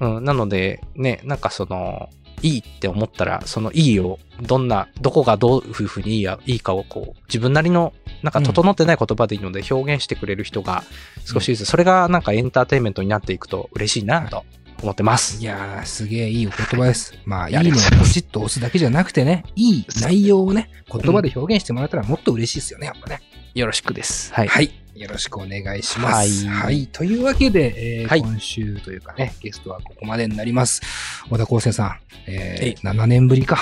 [0.00, 2.08] うん、なので、ね、なんかその、
[2.42, 10.84] いいって思ったら、そのいいを、どんな、どこがどういうふうにいいや、いいかをこう、自分なりの、なんか整ってない言葉でいいので表現してくれる人が
[11.24, 14.44] 少しずつ、それがなんかエンターテインメントになっていくと嬉しいなと
[14.82, 15.40] 思ってます。
[15.40, 17.14] いやー、すげえいいお言葉です。
[17.24, 17.62] まあ、いいのを
[17.98, 23.20] ポチッと押すだけじゃなくてね、いい内容をね、言葉で表現してもらえたらもっと嬉しいですよね、やっぱね。
[23.54, 24.32] よろしくです。
[24.34, 24.48] はい。
[24.48, 24.85] はい。
[24.96, 26.46] よろしくお願いします。
[26.46, 26.64] は。
[26.64, 30.80] はいいというわけで、えーはい今週というかね、ゲストはここまでになります。
[31.28, 33.58] 小田康生さん、えー、7年ぶりか。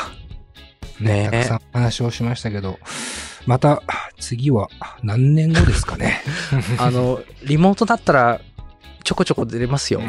[1.01, 2.79] ねたくさんお話をしましたけど、
[3.47, 3.83] また
[4.21, 4.69] 次は
[5.03, 6.23] 何年後ですかね。
[6.79, 8.41] あの、リモートだったら、
[9.03, 10.01] ちょこちょこ出れますよ。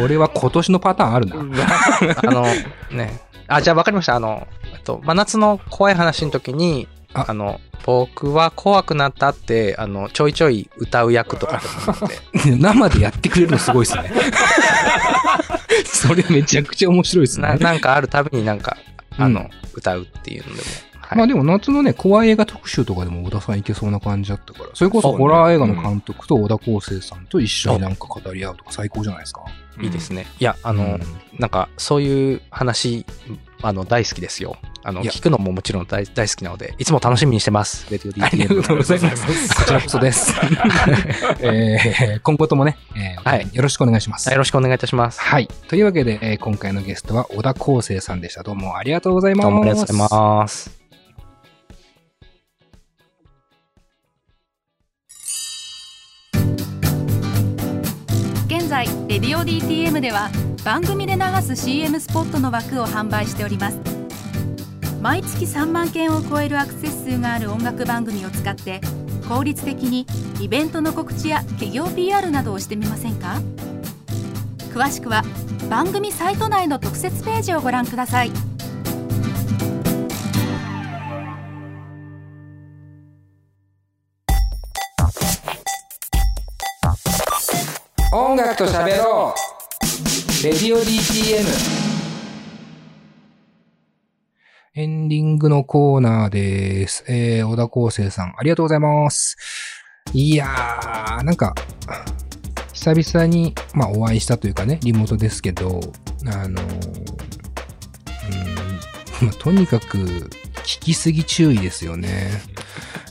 [0.00, 1.36] これは今年のパターンあるな。
[1.36, 2.42] あの、
[2.90, 3.20] ね。
[3.46, 4.16] あ、じゃあ分かりました。
[4.16, 14.10] あの、えっと、真夏の怖い話の時に、ああの、僕は怖くなったって、あの、ちょいちょい歌う役とかでもなって、 生でやってくれるのすごいですね。
[15.84, 17.48] それめちゃくちゃ面白いですね。
[17.48, 18.76] ななんかあるたびになんか、
[19.16, 20.58] あの、うん歌うっていうのでも。
[21.00, 29.40] はいまあでも夏のね、怖い映画特集とかでも小田さんいけそうな感じだったから、それこそホラー映画の監督と小田康生さんと一緒になんか語り合うとか最高じゃないですか。
[29.80, 30.26] いいですね。
[30.38, 31.00] いや、あの、うん
[31.38, 33.06] なんか、そういう話、
[33.62, 34.58] あの、大好きですよ。
[34.88, 37.86] あの、聞くのももちろん大大好きなので、いつも楽しみにしてます。
[37.90, 38.24] レディオ DTM。
[38.24, 39.54] ありがとうございます。
[39.54, 40.32] こちらこそです。
[41.40, 44.30] えー今後ともね、えーはいよろしくお願いします。
[44.30, 45.20] よろしくお願いいたします。
[45.20, 45.48] はい。
[45.68, 48.42] というわけで、えー今回のゲストは小田康生さんでした。
[48.42, 49.44] どうもありがとうございます。
[49.44, 50.70] どうもありがとうございます。
[58.46, 60.30] 現在レディオ DTM では
[60.64, 63.97] 番組で流す CM スポットの枠を販売しております
[65.00, 68.80] 毎月3万件を超えるアクセス数がある音楽番組を使って
[69.28, 70.06] 効率的に
[70.40, 73.40] イベントの告知や企業 PR などをしてみませんか？
[74.74, 75.22] 詳しくは
[75.70, 78.32] 番組サイト内の特設ページをご覧ください。
[88.12, 90.44] 音楽と喋ろう。
[90.44, 91.87] レディオ DTM
[94.78, 97.04] エンディングのコーナーです。
[97.08, 99.36] えー、小田康生さん、ありがとうございます。
[100.12, 101.52] いやー、なんか、
[102.72, 105.80] 久々に、まあ、お会いしたというかね、リモートですけど、
[106.26, 106.62] あの
[109.20, 112.30] うんま、とにかく、聞きすぎ注意ですよね。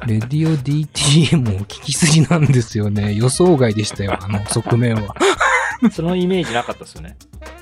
[0.06, 3.14] レディオ DTM を聞きすぎなんですよね。
[3.14, 5.14] 予想外でしたよ、あの側面は。
[5.92, 7.18] そのイメージなかったですよね。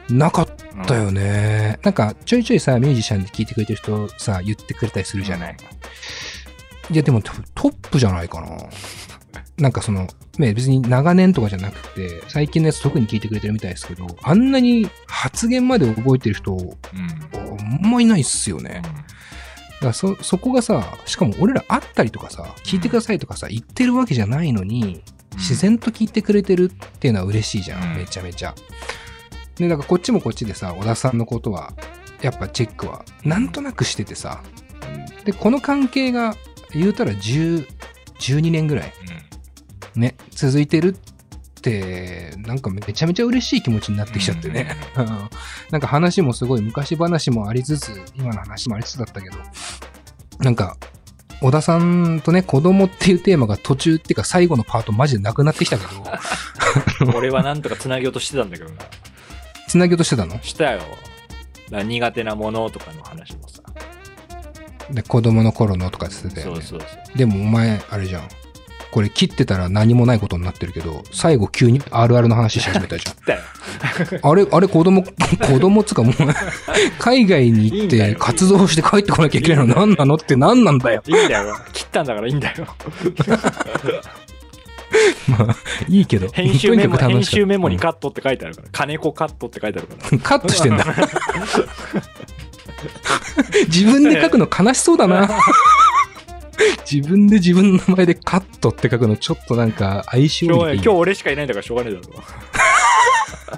[0.10, 0.48] なかっ
[0.86, 1.80] たよね。
[1.84, 5.58] なんか、ちょいちょいさ、ミュージシャンで聞いてくれてる人さ、言ってくれたりするじゃない。
[6.92, 8.48] いや、でもトトップじゃないかな。
[9.58, 10.08] なんかその、
[10.38, 16.70] ね、別に長年とかじゃなくて、最近のやつ特に聞いてくれてるみたいですけど、あんなに発言まで覚えてる人、うん。
[17.82, 18.82] あんまいないっすよね。
[18.84, 25.02] だからそ、そこがさ、しかも俺ら会ったりとかさ、聞いてくださいとかさ、言ってるわけじゃないのに、
[25.36, 28.54] 自然と聞いてくれてるっていうのは嬉しいじゃん、うんめちゃめちゃ。
[29.58, 31.74] で、だからこっちもこっちでさ、小田さんのことは、
[32.22, 34.44] やっぱチェックは、なんとなくしててさ、
[35.24, 36.36] で、この関係が、
[36.74, 37.68] 言うたら10、
[38.20, 38.94] 12年ぐらい、
[39.96, 44.76] ね、続いてるって、なんかめちゃめちゃ嬉しい気持ちになってきちゃってね。
[44.98, 45.06] うん。
[45.72, 49.38] なんか話もすごい昔話もありつつ、今の話もありつつだったけど、
[50.40, 50.78] なんか、
[51.42, 56.04] 小田さんとね、子供っていうテーマが途中っていうか最後のパートマジでなくなってきたけど、
[57.16, 58.76] 俺はなんとか繋げようとしてたんだけどな。
[59.76, 60.42] つなげようとしてたの？
[60.42, 60.80] したよ。
[61.70, 63.62] 苦手なものとかの話もさ。
[64.90, 66.62] で、子供の頃のとかって言ってたよね。
[66.62, 67.18] そうそうそう。
[67.18, 68.28] でもお前、あれじゃん。
[68.92, 73.36] これ切ってたら何もないことになってるけど、最後急にあるあるの話し始めたじゃん。
[74.32, 75.12] あれ、あれ子供、子
[75.60, 76.14] 供っつうかもう、
[76.98, 81.04] 海外に行って活動して帰ってこなきゃいけないの何なのって何なんだよ。
[81.06, 81.58] いいんだよ。
[81.74, 82.66] 切ったんだからいいんだよ。
[85.28, 85.56] まあ、
[85.88, 86.28] いいけど。
[86.30, 88.68] 編集メモ、編集メモにカットって書いてあるから。
[88.72, 90.10] 金子カットって書いてあるから。
[90.12, 90.86] うんカットしてんだ。
[93.68, 95.30] 自分で書くの悲しそうだな。
[96.90, 100.76] 自分で自分の名前でカットって書くのちょっとなんか相性しょうがない。
[100.76, 102.06] いい今日俺しかいないんだからしょうがないだろ。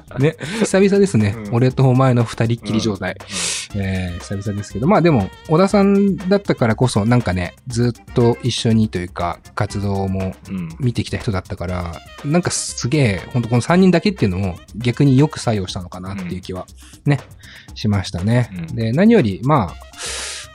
[0.19, 0.35] ね。
[0.59, 1.35] 久々ですね。
[1.37, 3.15] うん俺とお前の二人っきり状態。
[3.75, 4.87] えー、久々ですけど。
[4.87, 10.69] まあでも、小田さんだったからこそ、なんかね、ずっと一緒にというか、活動もうん。
[10.79, 11.93] 見てきた人だったから、
[12.25, 16.65] なんかすげえ、本当この3人だけっていうのも逆によく作用したのかなっていう気は
[17.05, 17.19] ね、
[17.75, 18.49] しましたね。
[18.69, 19.75] うんで、何より、まあ、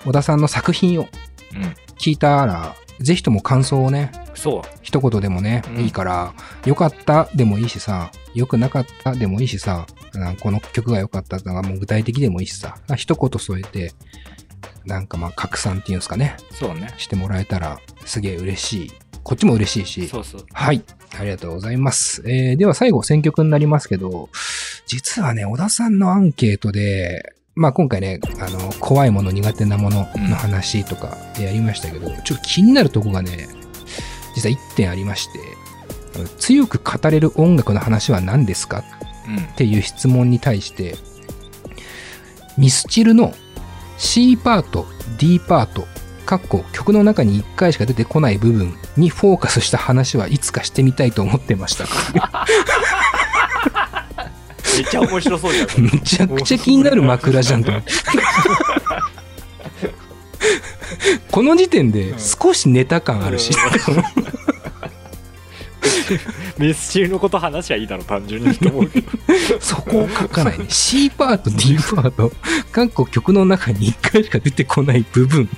[0.04, 1.08] 小田さんの作品を
[1.54, 1.74] うん。
[2.02, 4.62] 聞いたら、ぜひとも感想をね、そう。
[4.82, 6.34] 一言でもね、うんいいから、
[6.66, 13.92] 良かったでもいいしさ、良くなかったでもいいしさ、なんかこの曲が良かったとかもう具体的でもいいしさ、一言添えて、
[14.84, 16.92] なんかまあ拡散っていうんですかね、そうね。
[16.96, 18.92] してもらえたらすげえ嬉しい。
[19.22, 20.46] こっちも嬉しいし、そうそう。
[20.52, 20.82] はい。
[21.16, 22.24] ありがとうございます。
[22.26, 24.28] えー、では最後選曲になりますけど、
[24.86, 33.48] 実はね、小田さんのアンケートで、まあ今回ね、あの、怖いもの苦手なものの話とかやりましたけど、ちょっと気になるとこがね、
[34.34, 35.40] 実は1点ありまして、
[36.38, 38.82] 強く語れる音楽の話は何ですか
[39.28, 39.36] うん。
[39.36, 40.96] っていう質問に対して、
[42.56, 43.34] ミスチルの
[43.98, 44.86] C パート、
[45.18, 45.86] D パート、
[46.24, 51.84] かっこ曲の中に1回しか出てこない部分にフォーカスした話はいつかしてみたいと思ってました。
[54.82, 55.68] めっちゃ面白そうじゃん。
[55.82, 57.92] めちゃくちゃ気になる枕じゃんと思って。
[61.30, 63.54] この時点で少しネタ感あるし、
[66.58, 69.10] メスチルのこと話しゃいいだろ、単純にと思うけど。
[69.60, 70.66] そこを書かないね。
[70.68, 72.32] C パート、D パート、
[72.72, 75.48] かっこ曲の中に1回しか出てこない部分。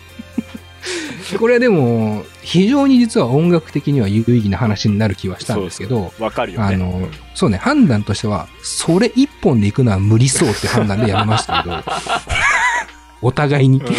[1.38, 6.66] これはでも、非常に実は音楽的には有意義な話になる気はしたんですけど、わかるよね。
[6.74, 11.76] あの、そうね、判断としては、それ一本で行くのは無理そうって判断でやめましたけど、
[13.22, 13.80] お互いに。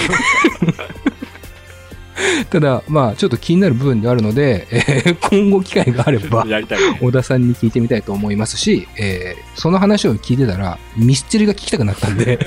[2.49, 6.45] ただ、まあ、ちょっと気になる部分ではあるので、えー今後機会があれば。
[7.01, 12.37] 小田さんに聞いてみたいと思いますし、えーその話を聞いてたら、ミスチルが聞きたくなったんで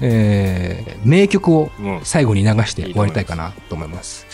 [0.00, 2.00] えー名曲をうん。
[2.04, 4.26] 最後に流して終わりたいかなと思います。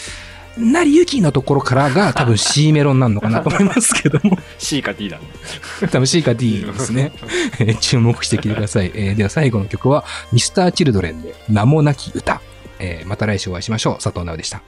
[0.58, 5.24] なりゆきのところからが 多分 C メロになるのかなと思いますけども、C か D だね。
[5.90, 7.12] 多分 C か D ですね。
[7.60, 8.90] えー注目して聞いてください。
[8.94, 12.40] えーでは最後の曲は、ミスターチルドレンで名もなき歌。
[12.78, 13.94] えーまた来週お会いしましょう。
[14.02, 14.62] 佐藤直でした。